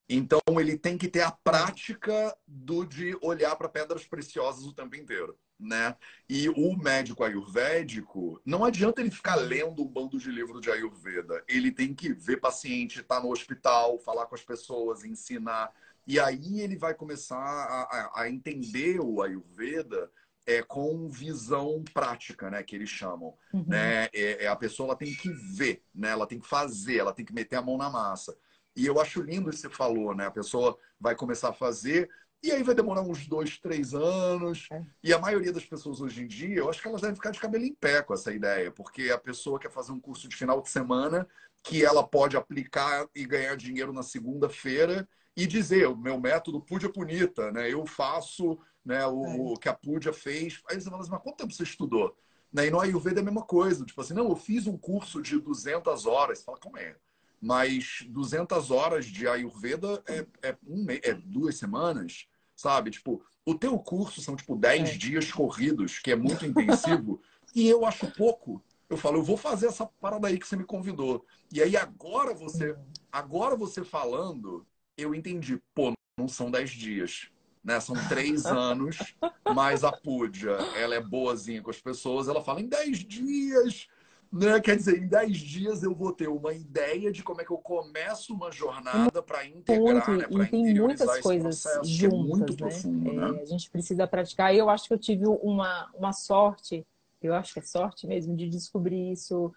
[0.08, 4.96] Então ele tem que ter a prática do de olhar para pedras preciosas o tempo
[4.96, 5.96] inteiro, né?
[6.30, 11.44] E o médico ayurvédico não adianta ele ficar lendo um bando de livros de ayurveda.
[11.48, 15.72] Ele tem que ver paciente, estar tá no hospital, falar com as pessoas, ensinar.
[16.06, 20.12] E aí ele vai começar a, a, a entender o ayurveda
[20.46, 23.66] é, com visão prática, né, que eles chamam, uhum.
[23.68, 24.06] né?
[24.14, 26.10] É, é, a pessoa ela tem que ver, né?
[26.10, 28.38] Ela tem que fazer, ela tem que meter a mão na massa.
[28.76, 30.26] E eu acho lindo isso que você falou, né?
[30.26, 32.10] A pessoa vai começar a fazer
[32.44, 34.68] e aí vai demorar uns dois, três anos.
[34.72, 34.84] É.
[35.04, 37.40] E a maioria das pessoas hoje em dia, eu acho que elas devem ficar de
[37.40, 40.62] cabelo em pé com essa ideia, porque a pessoa quer fazer um curso de final
[40.62, 41.28] de semana
[41.64, 46.92] que ela pode aplicar e ganhar dinheiro na segunda-feira e dizer, o meu método Pudia
[46.92, 47.72] Punita, né?
[47.72, 49.58] Eu faço né, o, é.
[49.60, 50.62] que a Pudia fez.
[50.70, 52.16] Aí você fala assim, mas quanto tempo você estudou?
[52.54, 52.68] Né?
[52.68, 53.84] E no Ayurveda é a mesma coisa.
[53.84, 56.40] Tipo assim, não, eu fiz um curso de 200 horas.
[56.40, 56.96] Você fala, como é?
[57.42, 62.92] Mas 200 horas de Ayurveda é, é, um, é duas semanas, sabe?
[62.92, 64.98] Tipo, o teu curso são, tipo, 10 é.
[64.98, 67.22] dias corridos, que é muito intensivo.
[67.54, 68.64] e eu acho pouco.
[68.90, 71.26] Eu falo, eu vou fazer essa parada aí que você me convidou.
[71.52, 72.76] E aí agora você,
[73.12, 74.66] agora você falando,
[74.98, 77.30] eu entendi, pô, não são 10 dias.
[77.64, 77.80] Né?
[77.80, 79.16] São três anos,
[79.54, 83.88] mas a Púdia, ela é boazinha com as pessoas, ela fala em 10 dias.
[84.36, 84.60] Né?
[84.60, 87.58] Quer dizer, em 10 dias eu vou ter uma ideia de como é que eu
[87.58, 90.44] começo uma jornada para integrar, muito, né?
[90.46, 92.58] E tem muitas coisas processo, é juntas, é muito né?
[92.58, 93.40] profundo, é, né?
[93.42, 94.54] A gente precisa praticar.
[94.54, 96.86] Eu acho que eu tive uma, uma sorte,
[97.22, 99.54] eu acho que é sorte mesmo, de descobrir isso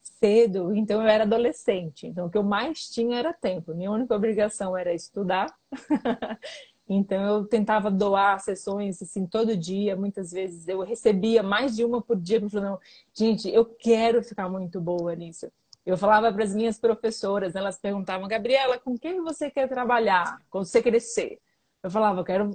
[0.00, 2.06] cedo, então eu era adolescente.
[2.06, 3.74] Então o que eu mais tinha era tempo.
[3.74, 5.54] Minha única obrigação era estudar.
[6.88, 12.02] então eu tentava doar sessões assim todo dia, muitas vezes eu recebia mais de uma
[12.02, 12.78] por dia, porque não,
[13.14, 15.50] gente, eu quero ficar muito boa nisso.
[15.84, 20.64] Eu falava para as minhas professoras, elas perguntavam: "Gabriela, com quem você quer trabalhar quando
[20.66, 21.40] você crescer?"
[21.82, 22.50] Eu falava: "Eu quero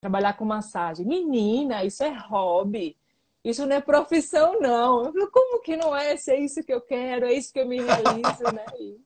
[0.00, 1.06] trabalhar com massagem".
[1.06, 2.96] Menina, isso é hobby.
[3.44, 5.06] Isso não é profissão, não.
[5.06, 6.16] Eu falo, como que não é?
[6.16, 8.64] Se é isso que eu quero, é isso que eu me realizo, né?
[8.78, 8.96] E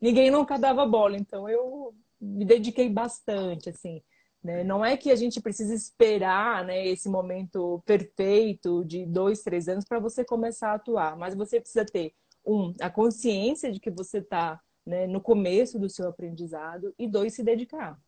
[0.00, 4.02] ninguém nunca dava bola, então eu me dediquei bastante, assim.
[4.42, 4.64] Né?
[4.64, 9.84] Não é que a gente precisa esperar né, esse momento perfeito de dois, três anos
[9.84, 14.18] para você começar a atuar, mas você precisa ter, um, a consciência de que você
[14.18, 18.00] está né, no começo do seu aprendizado e dois, se dedicar.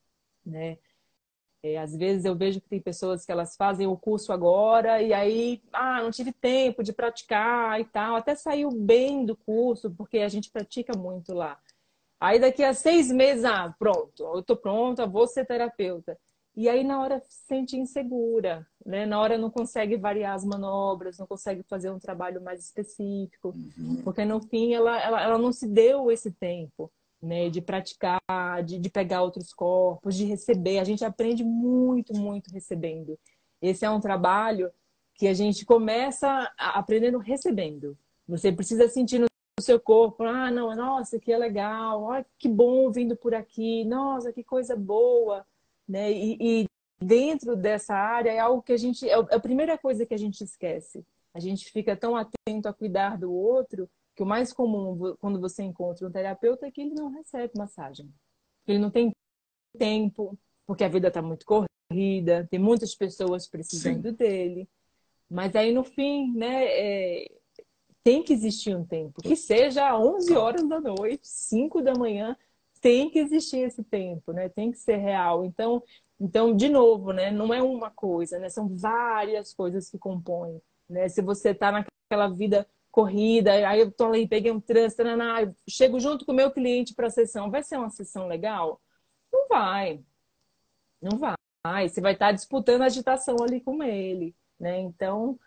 [0.44, 0.78] Né?
[1.62, 5.12] É, às vezes eu vejo que tem pessoas que elas fazem o curso agora e
[5.12, 8.16] aí, ah, não tive tempo de praticar e tal.
[8.16, 11.60] Até saiu bem do curso, porque a gente pratica muito lá.
[12.22, 16.16] Aí daqui a seis meses, ah, pronto, eu tô pronta, vou ser terapeuta.
[16.54, 19.04] E aí na hora se sente insegura, né?
[19.04, 24.02] Na hora não consegue variar as manobras, não consegue fazer um trabalho mais específico, uhum.
[24.04, 28.20] porque no fim ela, ela, ela não se deu esse tempo né, de praticar,
[28.64, 30.78] de, de pegar outros corpos, de receber.
[30.78, 33.18] A gente aprende muito, muito recebendo.
[33.60, 34.70] Esse é um trabalho
[35.16, 37.98] que a gente começa aprendendo recebendo.
[38.28, 39.26] Você precisa sentir no
[39.60, 44.32] seu corpo, ah, não, nossa, que é legal, olha que bom vindo por aqui, nossa,
[44.32, 45.46] que coisa boa,
[45.86, 46.10] né?
[46.10, 46.66] E, e
[47.02, 50.18] dentro dessa área é algo que a gente é, é a primeira coisa que a
[50.18, 51.04] gente esquece.
[51.34, 55.62] A gente fica tão atento a cuidar do outro que o mais comum quando você
[55.62, 58.12] encontra um terapeuta é que ele não recebe massagem.
[58.66, 59.12] Ele não tem
[59.78, 64.14] tempo, porque a vida está muito corrida, tem muitas pessoas precisando Sim.
[64.14, 64.68] dele.
[65.30, 67.41] Mas aí no fim, né, é,
[68.04, 72.36] tem que existir um tempo, que seja 11 horas da noite, 5 da manhã,
[72.80, 74.48] tem que existir esse tempo, né?
[74.48, 75.44] Tem que ser real.
[75.44, 75.82] Então,
[76.18, 78.48] então de novo, né, não é uma coisa, né?
[78.48, 81.08] São várias coisas que compõem, né?
[81.08, 85.02] Se você está naquela vida corrida, aí eu tô ali, peguei um trânsito,
[85.68, 87.50] chego junto com o meu cliente para a sessão.
[87.50, 88.80] Vai ser uma sessão legal?
[89.32, 90.02] Não vai.
[91.00, 91.88] Não vai.
[91.88, 94.80] Você vai estar disputando a agitação ali com ele, né?
[94.80, 95.38] Então,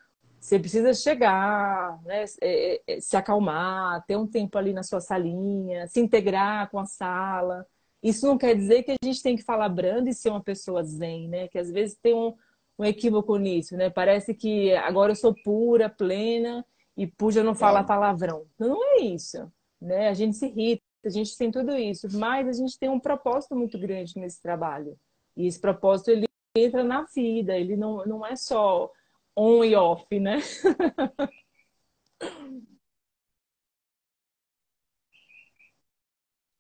[0.45, 2.23] você precisa chegar, né?
[2.39, 6.85] É, é, se acalmar, ter um tempo ali na sua salinha, se integrar com a
[6.85, 7.65] sala.
[8.01, 10.83] Isso não quer dizer que a gente tem que falar brando e ser uma pessoa
[10.83, 11.47] zen, né?
[11.47, 12.31] Que às vezes tem um,
[12.77, 13.89] um equívoco nisso, né?
[13.89, 16.63] Parece que agora eu sou pura, plena
[16.95, 17.87] e pude não falar é.
[17.87, 18.45] palavrão.
[18.59, 20.09] Não é isso, né?
[20.09, 23.55] A gente se irrita, a gente tem tudo isso, mas a gente tem um propósito
[23.55, 24.95] muito grande nesse trabalho.
[25.35, 28.91] E esse propósito ele entra na vida, ele não, não é só
[29.35, 30.41] on e off, né?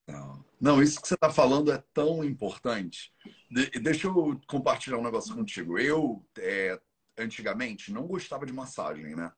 [0.07, 0.45] Não.
[0.59, 3.11] Não, isso que você está falando é tão importante.
[3.49, 5.77] De deixa eu compartilhar um negócio contigo.
[5.79, 6.79] Eu, é,
[7.17, 9.31] antigamente, não gostava de massagem, né?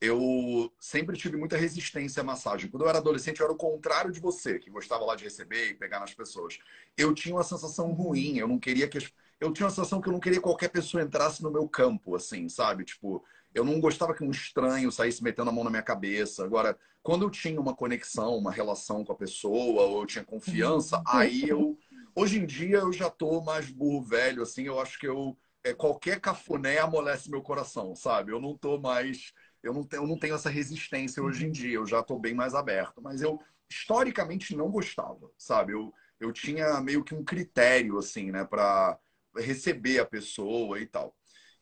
[0.00, 2.70] Eu sempre tive muita resistência à massagem.
[2.70, 5.70] Quando eu era adolescente, eu era o contrário de você, que gostava lá de receber
[5.70, 6.58] e pegar nas pessoas.
[6.96, 9.12] Eu tinha uma sensação ruim, eu não queria que as...
[9.40, 12.14] Eu tinha uma sensação que eu não queria que qualquer pessoa entrasse no meu campo,
[12.14, 12.84] assim, sabe?
[12.84, 13.24] Tipo,
[13.54, 16.44] eu não gostava que um estranho saísse metendo a mão na minha cabeça.
[16.44, 20.98] Agora, quando eu tinha uma conexão, uma relação com a pessoa, ou eu tinha confiança,
[20.98, 21.04] uhum.
[21.06, 21.78] aí eu.
[22.16, 25.36] Hoje em dia eu já tô mais burro velho, assim, eu acho que eu.
[25.62, 28.32] É, qualquer cafuné amolece meu coração, sabe?
[28.32, 29.32] Eu não tô mais.
[29.62, 32.34] Eu não, tenho, eu não tenho essa resistência hoje em dia, eu já tô bem
[32.34, 33.00] mais aberto.
[33.00, 35.72] Mas eu, historicamente, não gostava, sabe?
[35.72, 38.98] Eu, eu tinha meio que um critério, assim, né, para
[39.36, 41.14] receber a pessoa e tal.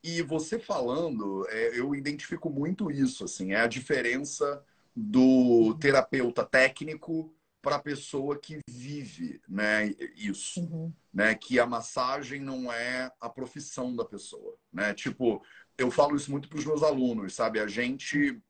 [0.02, 4.64] E você falando, é, eu identifico muito isso, assim, é a diferença
[4.94, 10.60] do terapeuta técnico para a pessoa que vive né, isso.
[10.60, 10.92] Uhum.
[11.14, 14.56] Né, que a massagem não é a profissão da pessoa.
[14.72, 14.92] Né?
[14.94, 15.42] Tipo,
[15.78, 17.60] eu falo isso muito para os meus alunos, sabe?
[17.60, 18.40] A gente,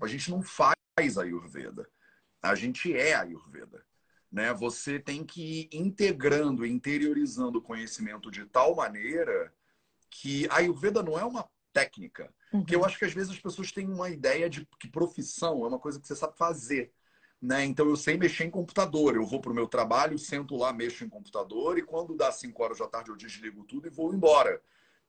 [0.00, 0.74] a gente não faz
[1.18, 1.86] a Ayurveda.
[2.40, 3.84] A gente é a Ayurveda.
[4.34, 4.52] Né?
[4.52, 9.54] Você tem que ir integrando, interiorizando o conhecimento de tal maneira
[10.10, 12.34] que a Ayurveda não é uma técnica.
[12.52, 12.58] Uhum.
[12.58, 15.68] Porque eu acho que às vezes as pessoas têm uma ideia de que profissão é
[15.68, 16.92] uma coisa que você sabe fazer.
[17.40, 17.64] Né?
[17.64, 19.14] Então eu sei mexer em computador.
[19.14, 22.60] Eu vou para o meu trabalho, sento lá, mexo em computador e quando dá 5
[22.60, 24.60] horas da tarde eu desligo tudo e vou embora.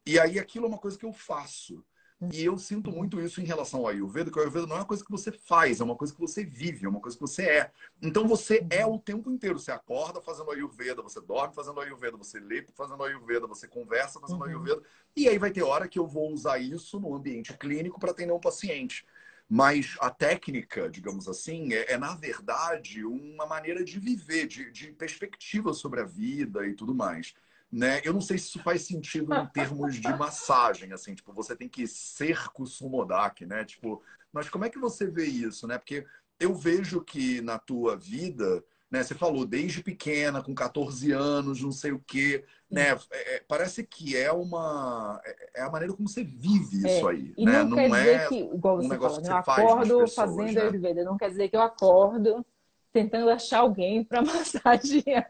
[0.06, 1.84] E aí aquilo é uma coisa que eu faço.
[2.32, 4.86] E eu sinto muito isso em relação ao Ayurveda, que o Ayurveda não é uma
[4.86, 7.44] coisa que você faz, é uma coisa que você vive, é uma coisa que você
[7.44, 7.72] é.
[8.02, 9.60] Então você é o tempo inteiro.
[9.60, 14.40] Você acorda fazendo Ayurveda, você dorme fazendo Ayurveda, você lê fazendo Ayurveda, você conversa fazendo
[14.42, 14.48] uhum.
[14.48, 14.82] Ayurveda.
[15.16, 18.32] E aí vai ter hora que eu vou usar isso no ambiente clínico para atender
[18.32, 19.06] um paciente.
[19.48, 24.92] Mas a técnica, digamos assim, é, é, na verdade uma maneira de viver, de, de
[24.94, 27.36] perspectiva sobre a vida e tudo mais
[27.72, 28.02] né?
[28.04, 31.68] Eu não sei se isso faz sentido em termos de massagem, assim, tipo, você tem
[31.68, 33.66] que ser Kusumodak, né?
[33.66, 34.02] Tipo,
[34.32, 35.78] mas como é que você vê isso, né?
[35.78, 36.06] Porque
[36.40, 39.04] eu vejo que na tua vida, né?
[39.04, 42.92] Você falou desde pequena, com 14 anos, não sei o quê, né?
[43.12, 47.08] É, é, parece que é uma é, é a maneira como você vive é, isso
[47.08, 47.64] aí, e né?
[47.64, 50.00] Não, não quer dizer é que, igual você um negócio fala, que você eu acordo
[50.00, 50.62] pessoas, fazendo né?
[50.62, 52.46] Ayurveda, não quer dizer que eu acordo
[52.94, 55.30] tentando achar alguém para massagear.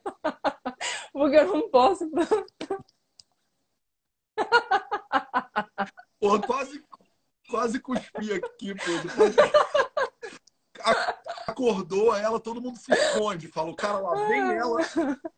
[1.16, 2.12] Porque eu não posso.
[6.20, 6.84] Pô, quase,
[7.50, 8.92] quase cuspi aqui, pô.
[11.48, 13.48] Acordou ela, todo mundo se esconde.
[13.48, 14.82] Fala, o cara, lá vem ela,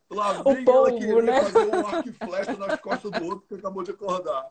[0.10, 1.44] lá vem o ela querer né?
[1.44, 4.50] fazer um arco e flecha nas costas do outro que acabou de acordar.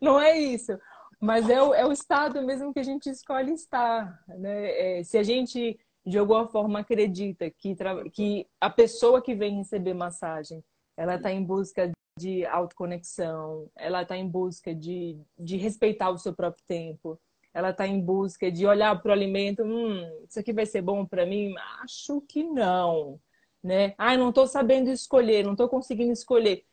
[0.00, 0.78] Não é isso.
[1.20, 4.22] Mas é o, é o estado mesmo que a gente escolhe estar.
[4.28, 5.00] Né?
[5.00, 5.76] É, se a gente,
[6.06, 7.76] de alguma forma, acredita que,
[8.12, 10.62] que a pessoa que vem receber massagem
[10.96, 16.32] ela está em busca de autoconexão, ela está em busca de, de respeitar o seu
[16.34, 17.20] próprio tempo,
[17.52, 21.04] ela está em busca de olhar para o alimento, hum, isso aqui vai ser bom
[21.04, 21.54] para mim?
[21.82, 23.20] Acho que não,
[23.62, 23.94] né?
[23.98, 26.64] Ah, não estou sabendo escolher, não estou conseguindo escolher.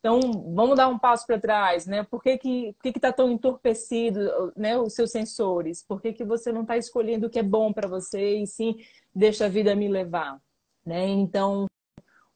[0.00, 0.18] Então,
[0.54, 2.02] vamos dar um passo para trás, né?
[2.04, 5.84] Por que que que está tão entorpecido, né, os seus sensores?
[5.86, 8.76] Por que, que você não está escolhendo o que é bom para você e sim
[9.14, 10.40] deixa a vida me levar,
[10.86, 11.06] né?
[11.06, 11.66] Então,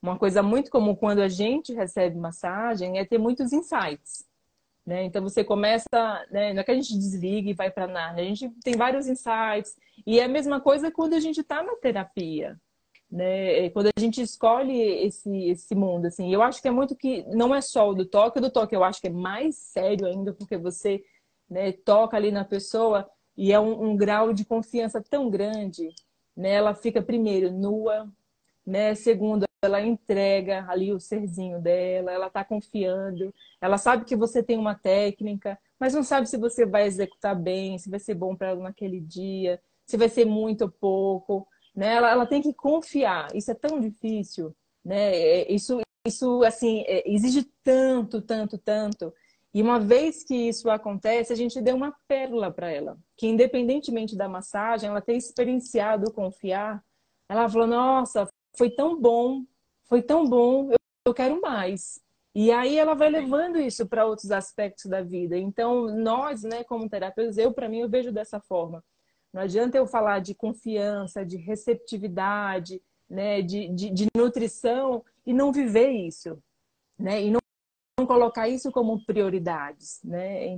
[0.01, 4.23] uma coisa muito comum quando a gente recebe massagem é ter muitos insights.
[4.85, 5.03] Né?
[5.03, 6.53] Então você começa, né?
[6.53, 9.75] não é que a gente desliga e vai para nada, a gente tem vários insights.
[10.05, 12.55] E é a mesma coisa quando a gente está na terapia.
[13.11, 13.69] Né?
[13.69, 17.53] Quando a gente escolhe esse, esse mundo, assim, eu acho que é muito que não
[17.53, 20.33] é só o do toque, o do toque eu acho que é mais sério ainda,
[20.33, 21.03] porque você
[21.49, 25.89] né, toca ali na pessoa e é um, um grau de confiança tão grande,
[26.35, 26.53] né?
[26.53, 28.09] Ela fica primeiro nua,
[28.65, 28.95] né?
[28.95, 34.57] Segundo, ela entrega ali o serzinho dela, ela está confiando, ela sabe que você tem
[34.57, 38.49] uma técnica, mas não sabe se você vai executar bem, se vai ser bom para
[38.49, 41.95] ela naquele dia, se vai ser muito ou pouco, né?
[41.95, 43.35] Ela, ela tem que confiar.
[43.35, 45.15] Isso é tão difícil, né?
[45.15, 49.13] É, isso, isso assim, é, exige tanto, tanto, tanto.
[49.53, 54.15] E uma vez que isso acontece, a gente deu uma pérola para ela, que independentemente
[54.15, 56.83] da massagem, ela ter experienciado confiar,
[57.29, 59.43] ela falou: Nossa, foi tão bom
[59.87, 61.99] foi tão bom, eu, eu quero mais.
[62.33, 65.37] E aí ela vai levando isso para outros aspectos da vida.
[65.37, 68.83] Então, nós, né, como terapeutas, eu, para mim, eu vejo dessa forma.
[69.35, 75.51] Não adianta eu falar de confiança, de receptividade, né, de, de, de nutrição e não
[75.51, 76.41] viver isso,
[76.97, 77.21] né?
[77.21, 77.41] E não,
[77.99, 80.57] não colocar isso como prioridades, né?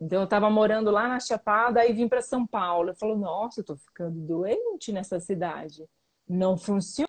[0.00, 2.90] Então, eu estava morando lá na Chapada e vim para São Paulo.
[2.90, 5.84] Eu falo, nossa, eu estou ficando doente nessa cidade.
[6.28, 7.08] Não funciona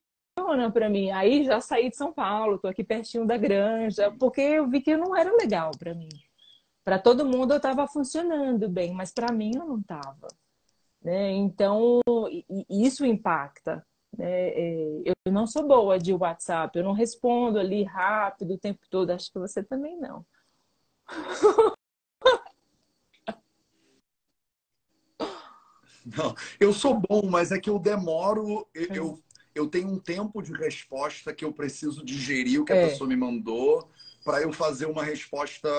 [0.73, 1.11] para mim.
[1.11, 4.97] Aí já saí de São Paulo, tô aqui pertinho da granja, porque eu vi que
[4.97, 6.09] não era legal para mim.
[6.83, 10.27] Para todo mundo eu estava funcionando bem, mas para mim eu não estava.
[11.03, 11.31] Né?
[11.31, 12.01] Então,
[12.69, 13.85] isso impacta.
[14.17, 14.49] Né?
[14.49, 19.11] É, eu não sou boa de WhatsApp, eu não respondo ali rápido o tempo todo.
[19.11, 20.25] Acho que você também não.
[26.05, 29.17] Não, eu sou bom, mas é que eu demoro, eu,
[29.55, 32.83] eu tenho um tempo de resposta que eu preciso digerir o que é.
[32.83, 33.89] a pessoa me mandou
[34.23, 35.69] para eu fazer uma resposta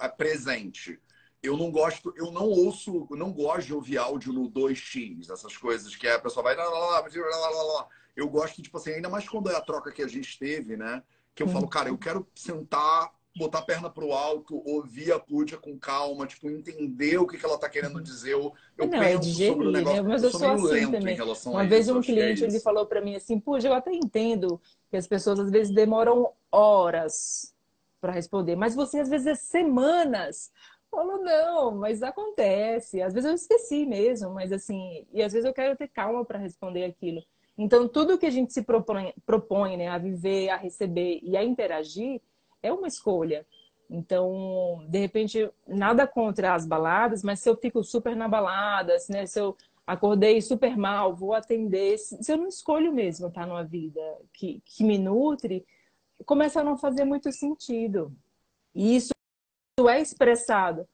[0.00, 1.00] é, presente.
[1.42, 5.56] Eu não gosto, eu não ouço, eu não gosto de ouvir áudio no 2x, essas
[5.56, 6.54] coisas que a pessoa vai.
[6.54, 10.08] Lá, lá, lá, eu gosto, tipo assim, ainda mais quando é a troca que a
[10.08, 11.02] gente teve, né?
[11.34, 15.56] Que eu falo, cara, eu quero sentar, botar a perna pro alto, ouvir a Púdia
[15.56, 18.32] com calma, tipo, entender o que, que ela tá querendo dizer.
[18.32, 20.02] Eu, eu não, é penso é digerir, sobre o negócio.
[20.02, 20.08] Né?
[20.08, 21.18] Mas eu, eu sou, sou assim também.
[21.46, 24.60] Uma vez um é cliente, é ele falou para mim assim, Púdia, eu até entendo
[24.90, 27.54] que as pessoas às vezes demoram horas
[28.00, 30.50] para responder, mas você às vezes é semanas.
[30.90, 33.00] Falou, não, mas acontece.
[33.00, 36.38] Às vezes eu esqueci mesmo, mas assim, e às vezes eu quero ter calma para
[36.38, 37.22] responder aquilo.
[37.56, 41.44] Então, tudo que a gente se propõe, propõe né, a viver, a receber e a
[41.44, 42.20] interagir
[42.62, 43.46] é uma escolha.
[43.88, 49.26] Então, de repente, nada contra as baladas, mas se eu fico super na balada, né,
[49.26, 54.00] se eu acordei super mal, vou atender, se eu não escolho mesmo estar numa vida
[54.32, 55.66] que, que me nutre,
[56.24, 58.12] começa a não fazer muito sentido.
[58.74, 59.10] E isso
[59.88, 60.86] é expressado,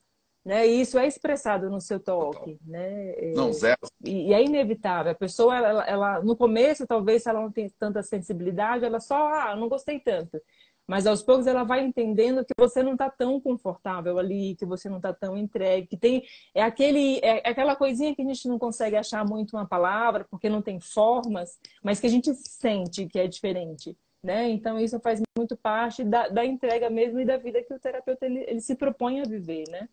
[0.44, 0.66] né?
[0.66, 3.10] E isso é expressado no seu toque, né?
[3.10, 3.78] É, não, zero.
[4.04, 5.12] E, é inevitável.
[5.12, 9.16] A pessoa, ela, ela, no começo, talvez, se ela não tem tanta sensibilidade, ela só,
[9.34, 10.40] ah, não gostei tanto.
[10.86, 14.88] Mas aos poucos ela vai entendendo que você não está tão confortável ali, que você
[14.88, 16.22] não está tão entregue, que tem
[16.54, 20.48] é aquele é aquela coisinha que a gente não consegue achar muito uma palavra porque
[20.48, 23.96] não tem formas, mas que a gente sente que é diferente.
[24.22, 24.48] Né?
[24.50, 28.26] Então, isso faz muito parte da, da entrega mesmo e da vida que o terapeuta
[28.26, 29.88] ele, ele se propõe a viver, né?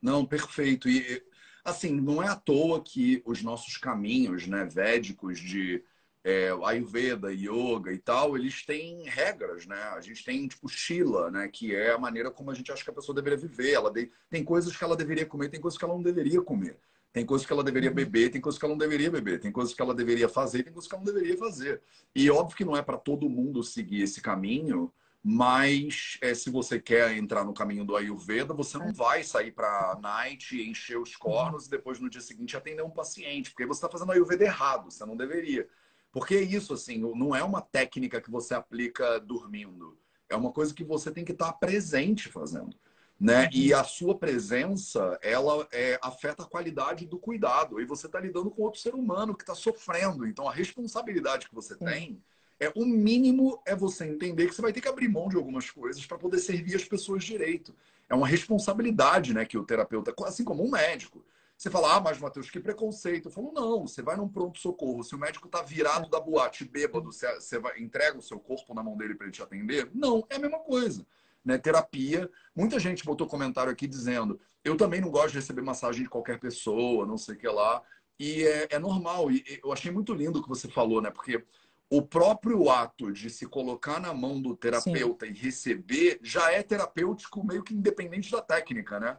[0.00, 0.88] Não, perfeito.
[0.88, 1.22] E,
[1.64, 5.84] assim, não é à toa que os nossos caminhos, né, védicos de
[6.24, 9.80] é, Ayurveda, Yoga e tal, eles têm regras, né?
[9.94, 11.48] A gente tem, tipo, Shila, né?
[11.48, 13.72] Que é a maneira como a gente acha que a pessoa deveria viver.
[13.72, 14.10] Ela de...
[14.30, 16.78] Tem coisas que ela deveria comer, tem coisas que ela não deveria comer.
[17.12, 17.96] Tem coisas que ela deveria uhum.
[17.96, 20.72] beber, tem coisas que ela não deveria beber, tem coisas que ela deveria fazer, tem
[20.72, 21.82] coisas que ela não deveria fazer.
[22.14, 24.92] E óbvio que não é para todo mundo seguir esse caminho,
[25.22, 29.98] mas é, se você quer entrar no caminho do Ayurveda, você não vai sair para
[30.00, 33.88] night, encher os cornos e depois no dia seguinte atender um paciente, porque você está
[33.88, 35.68] fazendo Ayurveda errado, você não deveria.
[36.12, 39.98] Porque é isso, assim, não é uma técnica que você aplica dormindo.
[40.28, 42.76] É uma coisa que você tem que estar tá presente fazendo
[43.18, 43.44] né?
[43.44, 43.50] Uhum.
[43.52, 47.80] E a sua presença, ela é, afeta a qualidade do cuidado.
[47.80, 50.26] E você está lidando com outro ser humano que está sofrendo.
[50.26, 52.22] Então, a responsabilidade que você tem
[52.60, 55.70] é o mínimo é você entender que você vai ter que abrir mão de algumas
[55.70, 57.74] coisas para poder servir as pessoas direito.
[58.08, 61.24] É uma responsabilidade, né, que o terapeuta, assim como um médico.
[61.56, 63.26] Você fala, ah, mas Matheus, que preconceito.
[63.26, 65.02] Eu falo, não, você vai num pronto-socorro.
[65.02, 68.72] Se o médico está virado da boate bêbado, você, você vai, entrega o seu corpo
[68.74, 69.90] na mão dele para ele te atender?
[69.92, 71.04] Não, é a mesma coisa
[71.44, 72.30] né, terapia.
[72.54, 76.38] Muita gente botou comentário aqui dizendo: eu também não gosto de receber massagem de qualquer
[76.38, 77.82] pessoa, não sei o que lá.
[78.18, 79.30] E é, é normal.
[79.30, 81.10] E eu achei muito lindo o que você falou, né?
[81.10, 81.44] Porque
[81.90, 85.32] o próprio ato de se colocar na mão do terapeuta Sim.
[85.32, 89.16] e receber já é terapêutico, meio que independente da técnica, né?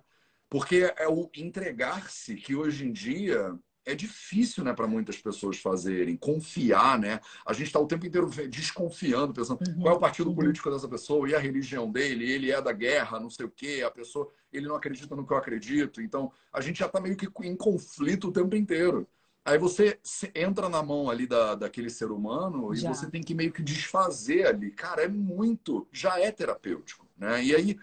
[0.49, 3.57] Porque é o entregar-se que hoje em dia
[3.89, 7.19] é difícil, né, para muitas pessoas fazerem, confiar, né?
[7.45, 9.81] A gente está o tempo inteiro desconfiando, pensando uhum.
[9.81, 10.35] qual é o partido uhum.
[10.35, 13.83] político dessa pessoa e a religião dele, ele é da guerra, não sei o quê,
[13.85, 16.01] a pessoa, ele não acredita no que eu acredito.
[16.01, 19.07] Então, a gente já está meio que em conflito o tempo inteiro.
[19.43, 19.97] Aí você
[20.35, 22.89] entra na mão ali da, daquele ser humano já.
[22.89, 24.69] e você tem que meio que desfazer ali.
[24.69, 27.43] Cara, é muito, já é terapêutico, né?
[27.43, 27.79] E aí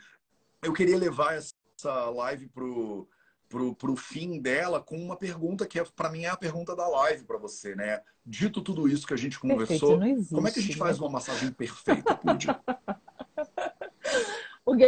[0.62, 3.08] eu queria levar essa live pro
[3.48, 6.86] pro, pro fim dela com uma pergunta que é, para mim é a pergunta da
[6.88, 8.02] live para você, né?
[8.24, 10.78] Dito tudo isso que a gente conversou, existe, como é que a gente né?
[10.78, 12.18] faz uma massagem perfeita,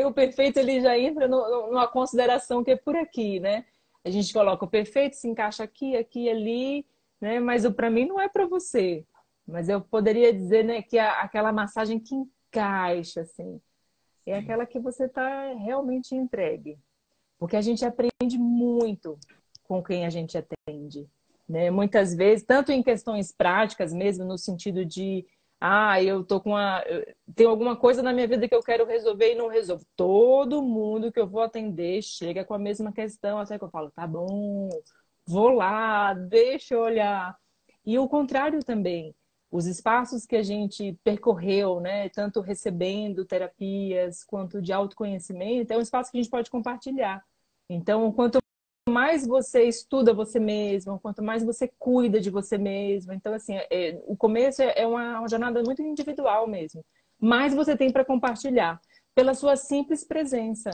[0.05, 3.65] o perfeito ele já entra no, numa consideração que é por aqui, né?
[4.05, 6.87] A gente coloca o perfeito, se encaixa aqui, aqui, ali,
[7.21, 7.39] né?
[7.41, 9.05] Mas o para mim não é para você.
[9.47, 13.61] Mas eu poderia dizer, né, que a, aquela massagem que encaixa, assim,
[14.27, 16.79] é aquela que você está realmente entregue.
[17.39, 19.18] Porque a gente aprende muito
[19.64, 21.09] com quem a gente atende.
[21.49, 21.70] Né?
[21.70, 25.24] Muitas vezes, tanto em questões práticas mesmo, no sentido de
[25.61, 26.84] ah, eu tô com uma.
[27.34, 29.84] Tem alguma coisa na minha vida que eu quero resolver e não resolvo.
[29.97, 33.91] Todo mundo que eu vou atender chega com a mesma questão, até que eu falo,
[33.91, 34.68] tá bom,
[35.26, 37.36] vou lá, deixa eu olhar.
[37.84, 39.14] E o contrário também.
[39.51, 45.80] Os espaços que a gente percorreu, né, tanto recebendo terapias quanto de autoconhecimento, é um
[45.80, 47.24] espaço que a gente pode compartilhar.
[47.69, 48.39] Então, quanto
[48.89, 53.12] mais você estuda você mesmo, quanto mais você cuida de você mesmo.
[53.12, 56.85] Então, assim, é, o começo é uma, uma jornada muito individual mesmo.
[57.21, 58.81] Mais você tem para compartilhar
[59.14, 60.71] pela sua simples presença.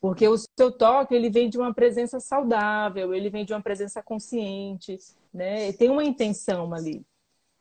[0.00, 4.02] Porque o seu toque, ele vem de uma presença saudável, ele vem de uma presença
[4.02, 4.98] consciente,
[5.32, 5.72] né?
[5.72, 7.02] Tem uma intenção ali.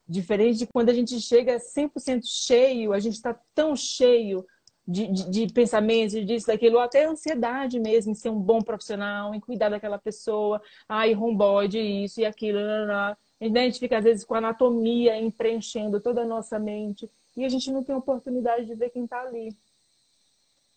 [0.06, 4.46] Diferente de quando a gente chega 100% cheio, a gente está tão cheio
[4.88, 9.34] de, de, de, pensamentos, disso, daquilo, ou até ansiedade mesmo, em ser um bom profissional,
[9.34, 13.18] em cuidar daquela pessoa, ai, romboide, isso e aquilo, lá, lá.
[13.40, 17.50] a gente fica às vezes com a anatomia preenchendo toda a nossa mente e a
[17.50, 19.56] gente não tem oportunidade de ver quem está ali.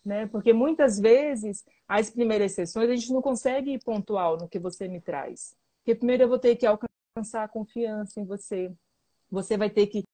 [0.04, 0.26] Né?
[0.26, 4.86] Porque muitas vezes, as primeiras sessões, a gente não consegue ir pontual no que você
[4.86, 5.56] me traz.
[5.78, 8.72] Porque primeiro eu vou ter que alcançar a confiança em você.
[9.28, 10.04] Você vai ter que,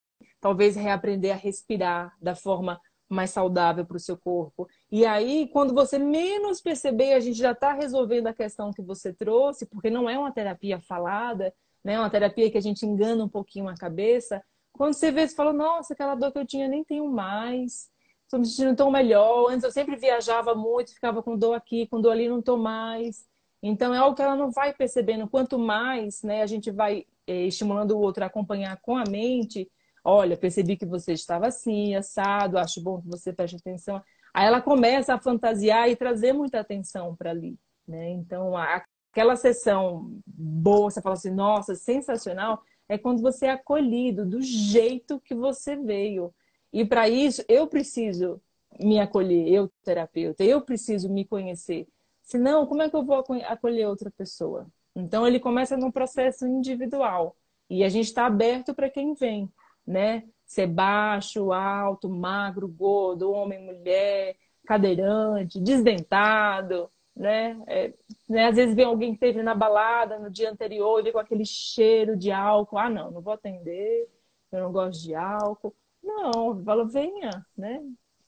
[0.40, 2.80] talvez, reaprender a respirar da forma
[3.12, 4.68] mais saudável para o seu corpo.
[4.90, 9.12] E aí, quando você menos perceber, a gente já está resolvendo a questão que você
[9.12, 11.54] trouxe, porque não é uma terapia falada,
[11.84, 11.94] né?
[11.94, 14.42] É uma terapia que a gente engana um pouquinho a cabeça.
[14.72, 17.90] Quando você vê, você fala, nossa, aquela dor que eu tinha nem tenho mais.
[18.24, 19.50] Estou me sentindo tão melhor.
[19.50, 23.26] Antes eu sempre viajava muito, ficava com dor aqui, com dor ali, não estou mais.
[23.62, 25.28] Então é algo que ela não vai percebendo.
[25.28, 29.70] Quanto mais né, a gente vai eh, estimulando o outro a acompanhar com a mente,
[30.04, 34.02] Olha, percebi que você estava assim, assado, acho bom que você preste atenção.
[34.34, 37.56] Aí ela começa a fantasiar e trazer muita atenção para ali.
[37.86, 38.10] Né?
[38.10, 44.42] Então, aquela sessão boa, você fala assim, nossa, sensacional, é quando você é acolhido do
[44.42, 46.34] jeito que você veio.
[46.72, 48.40] E para isso, eu preciso
[48.80, 51.86] me acolher, eu, terapeuta, eu preciso me conhecer.
[52.22, 54.66] Senão, como é que eu vou acolher outra pessoa?
[54.96, 57.36] Então, ele começa num processo individual.
[57.70, 59.50] E a gente está aberto para quem vem
[59.86, 60.24] né?
[60.44, 67.62] Ser baixo, alto, magro, gordo, homem, mulher, cadeirante, desdentado, né?
[67.66, 67.94] É,
[68.28, 68.46] né?
[68.46, 71.44] Às vezes vem alguém que esteve na balada no dia anterior e vem com aquele
[71.44, 72.78] cheiro de álcool.
[72.78, 74.08] Ah, não, não vou atender,
[74.50, 75.74] eu não gosto de álcool.
[76.02, 77.80] Não, fala, venha, né?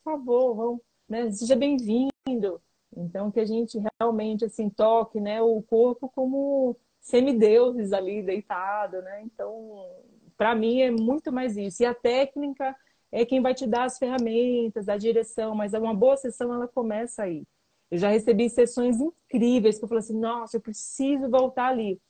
[0.02, 1.30] Por favor, vamos, né?
[1.30, 2.60] seja bem-vindo.
[2.96, 9.22] Então, que a gente realmente, assim, toque né, o corpo como semideuses ali deitado, né?
[9.22, 10.03] Então,
[10.36, 11.82] para mim é muito mais isso.
[11.82, 12.74] E a técnica
[13.10, 16.66] é quem vai te dar as ferramentas, a direção, mas é uma boa sessão ela
[16.66, 17.44] começa aí.
[17.90, 22.00] Eu já recebi sessões incríveis que eu falei assim, nossa, eu preciso voltar ali.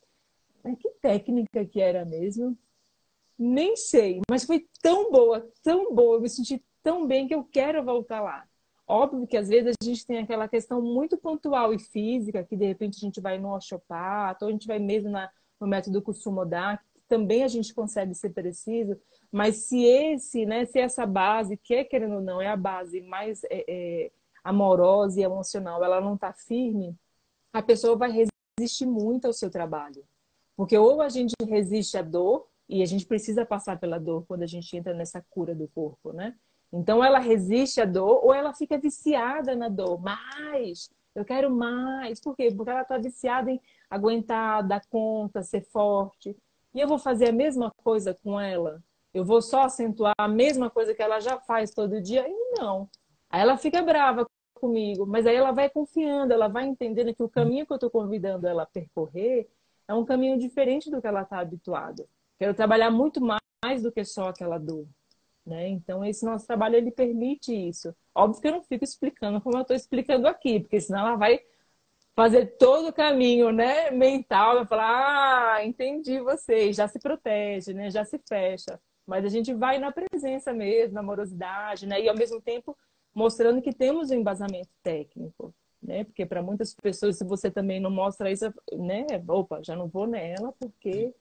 [0.63, 2.57] Mas que técnica que era mesmo?
[3.39, 7.45] Nem sei, mas foi tão boa, tão boa, eu me senti tão bem que eu
[7.45, 8.47] quero voltar lá.
[8.87, 12.67] Óbvio que às vezes a gente tem aquela questão muito pontual e física, que de
[12.67, 16.79] repente a gente vai no osteopata, ou a gente vai mesmo na, no método Kusumodá,
[17.09, 18.97] também a gente consegue ser preciso,
[19.31, 23.01] mas se esse, né, se essa base, que é querendo ou não, é a base
[23.01, 24.11] mais é, é,
[24.43, 26.97] amorosa e emocional, ela não está firme,
[27.53, 28.11] a pessoa vai
[28.59, 30.05] resistir muito ao seu trabalho.
[30.57, 34.43] Porque ou a gente resiste à dor, e a gente precisa passar pela dor quando
[34.43, 36.35] a gente entra nessa cura do corpo, né?
[36.73, 40.01] Então ela resiste à dor ou ela fica viciada na dor.
[40.01, 42.21] Mais, eu quero mais.
[42.21, 42.51] Por quê?
[42.51, 46.37] Porque ela está viciada em aguentar, dar conta, ser forte.
[46.75, 48.83] E eu vou fazer a mesma coisa com ela?
[49.13, 52.27] Eu vou só acentuar a mesma coisa que ela já faz todo dia?
[52.29, 52.89] E não.
[53.31, 57.29] Aí ela fica brava comigo, mas aí ela vai confiando, ela vai entendendo que o
[57.29, 59.49] caminho que eu estou convidando ela a percorrer
[59.87, 62.07] é um caminho diferente do que ela está habituada.
[62.39, 64.87] Quero trabalhar muito mais do que só aquela dor.
[65.47, 65.69] Né?
[65.69, 67.95] Então, esse nosso trabalho ele permite isso.
[68.15, 71.41] Óbvio que eu não fico explicando como eu estou explicando aqui, porque senão ela vai
[72.15, 77.91] fazer todo o caminho, né, mental, vai falar, ah, entendi vocês, já se protege, né,
[77.91, 78.81] já se fecha.
[79.07, 82.77] Mas a gente vai na presença mesmo, na amorosidade, né, e ao mesmo tempo
[83.15, 85.53] mostrando que temos um embasamento técnico,
[85.83, 89.89] né, porque para muitas pessoas, se você também não mostra isso, né, opa, já não
[89.89, 91.13] vou nela porque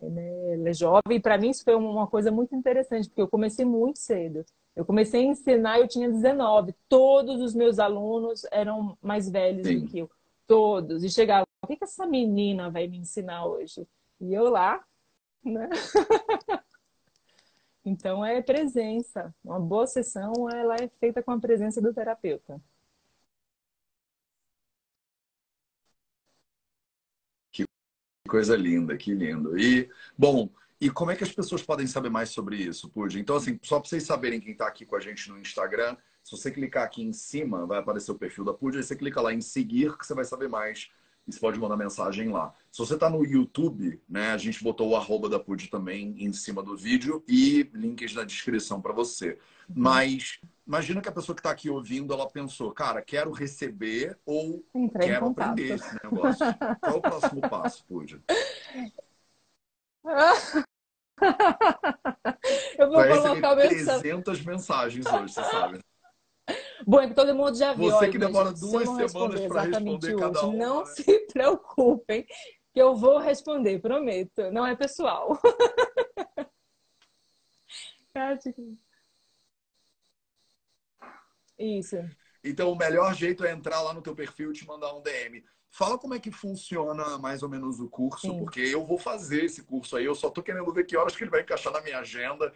[0.00, 1.16] né, ela é jovem.
[1.16, 4.44] E para mim isso foi uma coisa muito interessante, porque eu comecei muito cedo.
[4.74, 6.72] Eu comecei a ensinar, eu tinha 19.
[6.88, 9.80] Todos os meus alunos eram mais velhos Sim.
[9.80, 10.10] do que eu
[10.48, 13.86] todos e chegava, o que, que essa menina vai me ensinar hoje?
[14.20, 14.84] E eu lá,
[15.44, 15.68] né?
[17.84, 19.34] então é presença.
[19.44, 22.60] Uma boa sessão ela é feita com a presença do terapeuta.
[27.52, 27.64] Que
[28.28, 29.58] coisa linda, que lindo.
[29.58, 30.48] E, bom,
[30.80, 33.18] e como é que as pessoas podem saber mais sobre isso, Pud?
[33.18, 35.96] Então, assim, só para vocês saberem quem está aqui com a gente no Instagram,
[36.28, 39.18] se você clicar aqui em cima, vai aparecer o perfil da Pud, aí você clica
[39.18, 40.90] lá em seguir, que você vai saber mais
[41.26, 42.52] e você pode mandar mensagem lá.
[42.70, 46.30] Se você está no YouTube, né, a gente botou o arroba da PUD também em
[46.34, 49.38] cima do vídeo e links na descrição para você.
[49.70, 49.74] Uhum.
[49.76, 54.62] Mas imagina que a pessoa que está aqui ouvindo, ela pensou, cara, quero receber ou
[54.74, 56.46] Entrei quero aprender esse negócio.
[56.80, 58.20] Qual é o próximo passo, PUD?
[62.78, 65.80] Eu vou colocar o meu 300 mensagens hoje, você sabe.
[66.86, 67.90] Bom, é que todo mundo já viu.
[67.90, 70.52] Você que demora duas semanas para responder cada um.
[70.52, 70.86] Não né?
[70.96, 72.26] se preocupem,
[72.72, 74.50] que eu vou responder, prometo.
[74.50, 75.38] Não é pessoal.
[81.58, 81.96] Isso.
[82.42, 85.44] Então, o melhor jeito é entrar lá no teu perfil e te mandar um DM.
[85.70, 88.38] Fala como é que funciona mais ou menos o curso, Sim.
[88.38, 90.04] porque eu vou fazer esse curso aí.
[90.04, 92.52] Eu só tô querendo ver que horas que ele vai encaixar na minha agenda.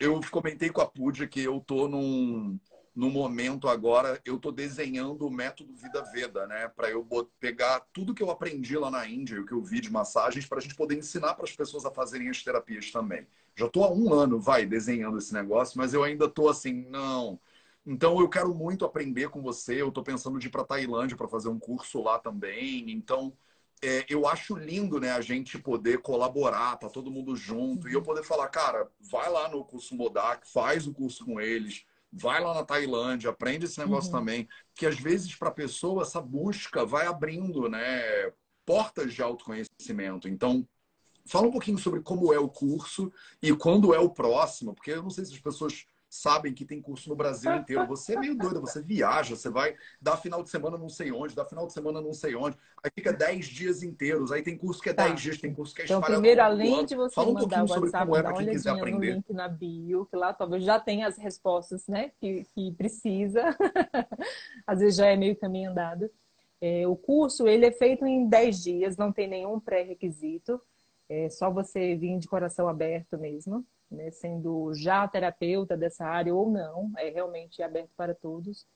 [0.00, 2.58] Eu comentei com a Púdia que eu tô num,
[2.98, 6.66] no momento agora, eu estou desenhando o método Vida Veda, né?
[6.66, 7.06] Para eu
[7.38, 10.58] pegar tudo que eu aprendi lá na Índia, o que eu vi de massagens, para
[10.58, 13.24] a gente poder ensinar para as pessoas a fazerem as terapias também.
[13.54, 17.38] Já estou há um ano, vai, desenhando esse negócio, mas eu ainda estou assim, não.
[17.86, 19.80] Então eu quero muito aprender com você.
[19.80, 22.90] Eu estou pensando de ir para Tailândia para fazer um curso lá também.
[22.90, 23.32] Então
[23.80, 28.02] é, eu acho lindo, né, a gente poder colaborar, tá todo mundo junto e eu
[28.02, 32.54] poder falar, cara, vai lá no curso Modak, faz o curso com eles vai lá
[32.54, 34.18] na Tailândia, aprende esse negócio uhum.
[34.18, 38.32] também, que às vezes para a pessoa essa busca vai abrindo, né,
[38.64, 40.28] portas de autoconhecimento.
[40.28, 40.66] Então,
[41.26, 45.02] fala um pouquinho sobre como é o curso e quando é o próximo, porque eu
[45.02, 47.86] não sei se as pessoas sabem que tem curso no Brasil inteiro.
[47.86, 51.34] Você é meio doida, você viaja, você vai dar final de semana não sei onde,
[51.34, 54.80] dá final de semana não sei onde, aí fica 10 dias inteiros, aí tem curso
[54.80, 55.14] que é 10 tá.
[55.14, 57.88] dias, tem curso que é Então, primeiro, além de você Fala um mandar o WhatsApp,
[57.88, 61.86] é dá uma olhadinha no link na bio, que lá talvez já tenha as respostas,
[61.86, 63.42] né, que, que precisa.
[64.66, 66.10] Às vezes já é meio caminho andado.
[66.60, 70.60] É, o curso, ele é feito em 10 dias, não tem nenhum pré-requisito,
[71.08, 76.50] é só você vir de coração aberto mesmo né, sendo já terapeuta dessa área ou
[76.50, 78.66] não, é realmente aberto para todos.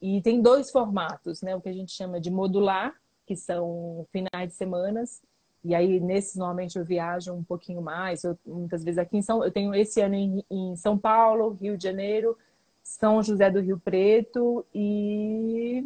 [0.00, 2.94] E tem dois formatos, né, o que a gente chama de modular,
[3.26, 5.22] que são finais de semanas,
[5.64, 9.44] e aí nesses normalmente eu viajo um pouquinho mais, eu, muitas vezes aqui em São,
[9.44, 12.36] eu tenho esse ano em, em São Paulo, Rio de Janeiro,
[12.82, 15.84] São José do Rio Preto e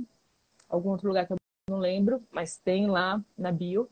[0.68, 1.36] algum outro lugar que eu
[1.68, 3.88] não lembro, mas tem lá na bio.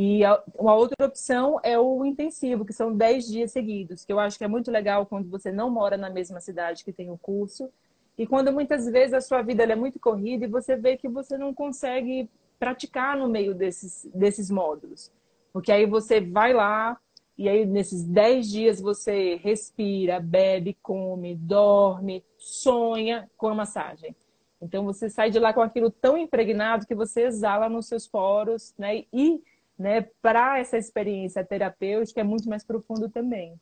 [0.00, 0.20] E
[0.54, 4.44] uma outra opção é o intensivo, que são 10 dias seguidos, que eu acho que
[4.44, 7.68] é muito legal quando você não mora na mesma cidade que tem o curso.
[8.16, 11.36] E quando muitas vezes a sua vida é muito corrida e você vê que você
[11.36, 12.30] não consegue
[12.60, 15.10] praticar no meio desses, desses módulos.
[15.52, 16.96] Porque aí você vai lá
[17.36, 24.14] e aí nesses 10 dias você respira, bebe, come, dorme, sonha com a massagem.
[24.62, 28.72] Então você sai de lá com aquilo tão impregnado que você exala nos seus poros,
[28.78, 29.02] né?
[29.12, 29.42] E
[29.78, 33.58] né, para essa experiência terapêutica é muito mais profundo também.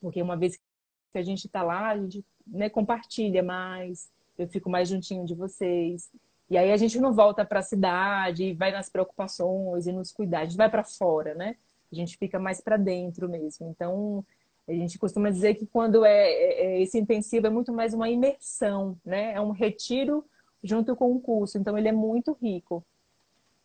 [0.00, 4.68] Porque uma vez que a gente está lá, a gente né, compartilha mais, eu fico
[4.68, 6.10] mais juntinho de vocês.
[6.48, 10.10] E aí a gente não volta para a cidade e vai nas preocupações e nos
[10.10, 11.56] cuidar, a gente vai para fora, né?
[11.92, 13.68] A gente fica mais para dentro mesmo.
[13.68, 14.24] Então,
[14.68, 18.08] a gente costuma dizer que quando é, é, é, esse intensivo é muito mais uma
[18.08, 19.32] imersão, né?
[19.32, 20.24] É um retiro
[20.62, 21.58] junto com o curso.
[21.58, 22.84] Então, ele é muito rico.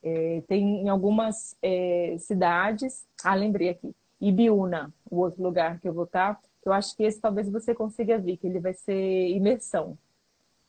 [0.06, 3.08] É, tem em algumas é, cidades.
[3.24, 3.92] Ah, lembrei aqui.
[4.22, 6.40] Ibiúna, o outro lugar que eu vou estar.
[6.64, 9.98] Eu acho que esse talvez você consiga ver, que ele vai ser imersão.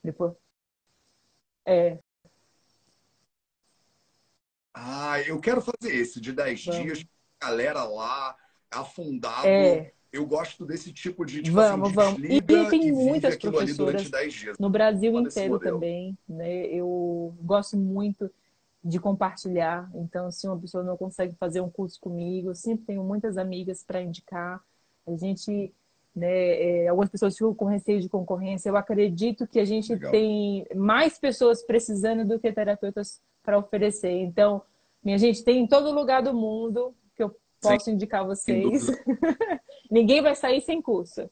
[0.03, 0.33] Depois.
[1.67, 1.99] É.
[4.73, 7.07] Ah, eu quero fazer esse de 10 dias,
[7.39, 8.35] galera lá,
[8.71, 9.47] afundado.
[9.47, 9.93] É.
[10.11, 12.21] Eu gosto desse tipo de tipo vamos, assim, vamos.
[12.25, 14.11] E, tem muitas professoras
[14.59, 16.67] no Brasil inteiro também, né?
[16.67, 18.31] Eu gosto muito
[18.87, 19.91] de compartilhar.
[19.97, 23.83] Então, se uma pessoa não consegue fazer um curso comigo, eu sempre tenho muitas amigas
[23.83, 24.63] para indicar.
[25.05, 25.75] A gente,
[26.15, 28.69] né, é, algumas pessoas ficam com receio de concorrência.
[28.69, 30.13] Eu acredito que a gente Legal.
[30.13, 34.13] tem mais pessoas precisando do que terapeutas para oferecer.
[34.13, 34.63] Então,
[35.03, 37.93] minha gente, tem em todo lugar do mundo que eu posso Sim.
[37.93, 38.87] indicar vocês.
[39.91, 41.29] Ninguém vai sair sem curso.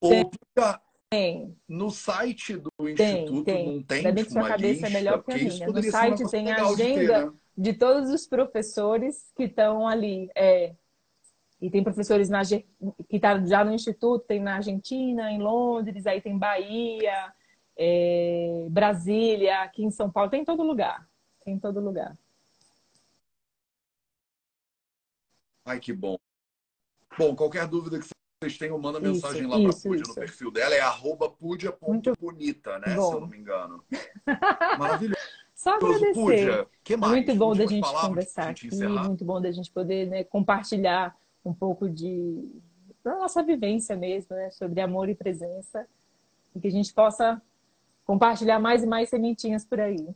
[0.00, 0.80] Outra,
[1.10, 1.56] tem.
[1.68, 3.66] No site do Instituto tem.
[3.66, 5.66] não tem Ainda sua cabeça lista, é melhor que a minha.
[5.66, 7.32] No site tem a agenda de, ter, né?
[7.56, 10.30] de, todos os professores que estão ali.
[10.34, 10.74] É.
[11.60, 12.64] E tem professores na, que
[13.10, 17.32] estão tá já no Instituto, tem na Argentina, em Londres, aí tem Bahia,
[17.76, 21.08] é, Brasília, aqui em São Paulo, tem em todo lugar.
[21.44, 22.16] Tem em todo lugar.
[25.64, 26.16] Ai, que bom.
[27.18, 28.06] Bom, qualquer dúvida que
[28.40, 30.74] vocês tenham, manda mensagem isso, lá para a Pudia no perfil dela.
[30.74, 32.94] É arroba pudia.bonita, né?
[32.94, 33.08] Bom.
[33.08, 33.84] Se eu não me engano.
[34.78, 35.20] Maravilhoso.
[35.56, 36.14] Só agradecer.
[36.14, 37.12] Pudia, que mais?
[37.12, 41.88] Muito bom da gente conversar aqui, muito bom da gente poder né, compartilhar um pouco
[41.88, 42.48] de
[43.02, 44.50] da nossa vivência mesmo, né?
[44.50, 45.86] Sobre amor e presença.
[46.54, 47.42] E que a gente possa
[48.04, 50.08] compartilhar mais e mais sementinhas por aí.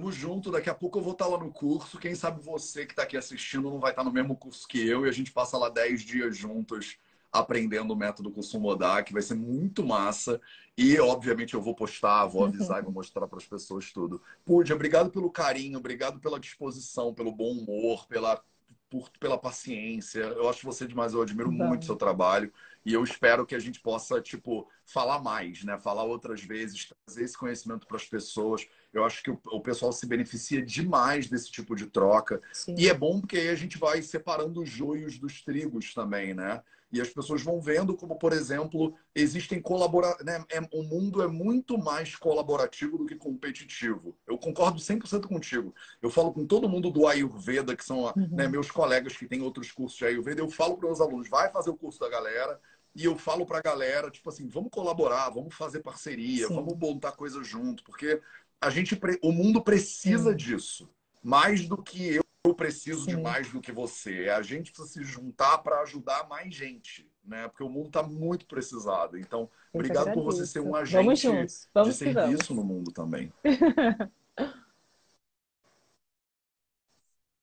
[0.00, 1.98] Tamo junto, daqui a pouco eu vou estar lá no curso.
[1.98, 5.04] Quem sabe você que está aqui assistindo não vai estar no mesmo curso que eu
[5.04, 6.96] e a gente passa lá 10 dias juntos
[7.30, 10.40] aprendendo o método Kusumodá, que vai ser muito massa.
[10.74, 14.22] E, obviamente, eu vou postar, vou avisar e vou mostrar para as pessoas tudo.
[14.42, 18.42] Pude, obrigado pelo carinho, obrigado pela disposição, pelo bom humor, pela,
[18.88, 20.20] por, pela paciência.
[20.20, 21.68] Eu acho você demais, eu admiro Bom.
[21.68, 22.50] muito o seu trabalho.
[22.86, 25.78] E eu espero que a gente possa, tipo, falar mais, né?
[25.78, 28.66] Falar outras vezes, trazer esse conhecimento para as pessoas.
[28.92, 32.40] Eu acho que o, o, pessoal se beneficia demais desse tipo de troca.
[32.52, 32.74] Sim.
[32.76, 36.60] E é bom porque aí a gente vai separando os joios dos trigos também, né?
[36.92, 40.16] E as pessoas vão vendo como, por exemplo, existem colabora...
[40.24, 40.44] Né?
[40.50, 44.16] É, o mundo é muito mais colaborativo do que competitivo.
[44.26, 45.72] Eu concordo 100% contigo.
[46.02, 48.28] Eu falo com todo mundo do Ayurveda, que são uhum.
[48.32, 51.48] né, meus colegas que têm outros cursos de Ayurveda, eu falo para os alunos, vai
[51.50, 52.60] fazer o curso da galera,
[52.94, 56.54] e eu falo para a galera, tipo assim, vamos colaborar, vamos fazer parceria, Sim.
[56.54, 58.20] vamos montar coisa junto, porque
[58.60, 60.36] a gente, o mundo precisa Sim.
[60.36, 60.90] disso,
[61.22, 63.16] mais do que eu eu preciso Sim.
[63.16, 64.30] de mais do que você.
[64.30, 67.46] A gente precisa se juntar para ajudar mais gente, né?
[67.48, 69.18] Porque o mundo está muito precisado.
[69.18, 73.30] Então, eu obrigado por você ser um agente vamos vamos de serviço no mundo também.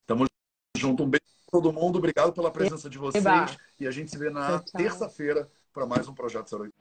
[0.07, 0.25] Tamo
[0.75, 1.03] junto.
[1.03, 1.99] Um beijo para todo mundo.
[1.99, 3.23] Obrigado pela presença de vocês.
[3.79, 6.73] E a gente se vê na terça-feira para mais um Projeto 08.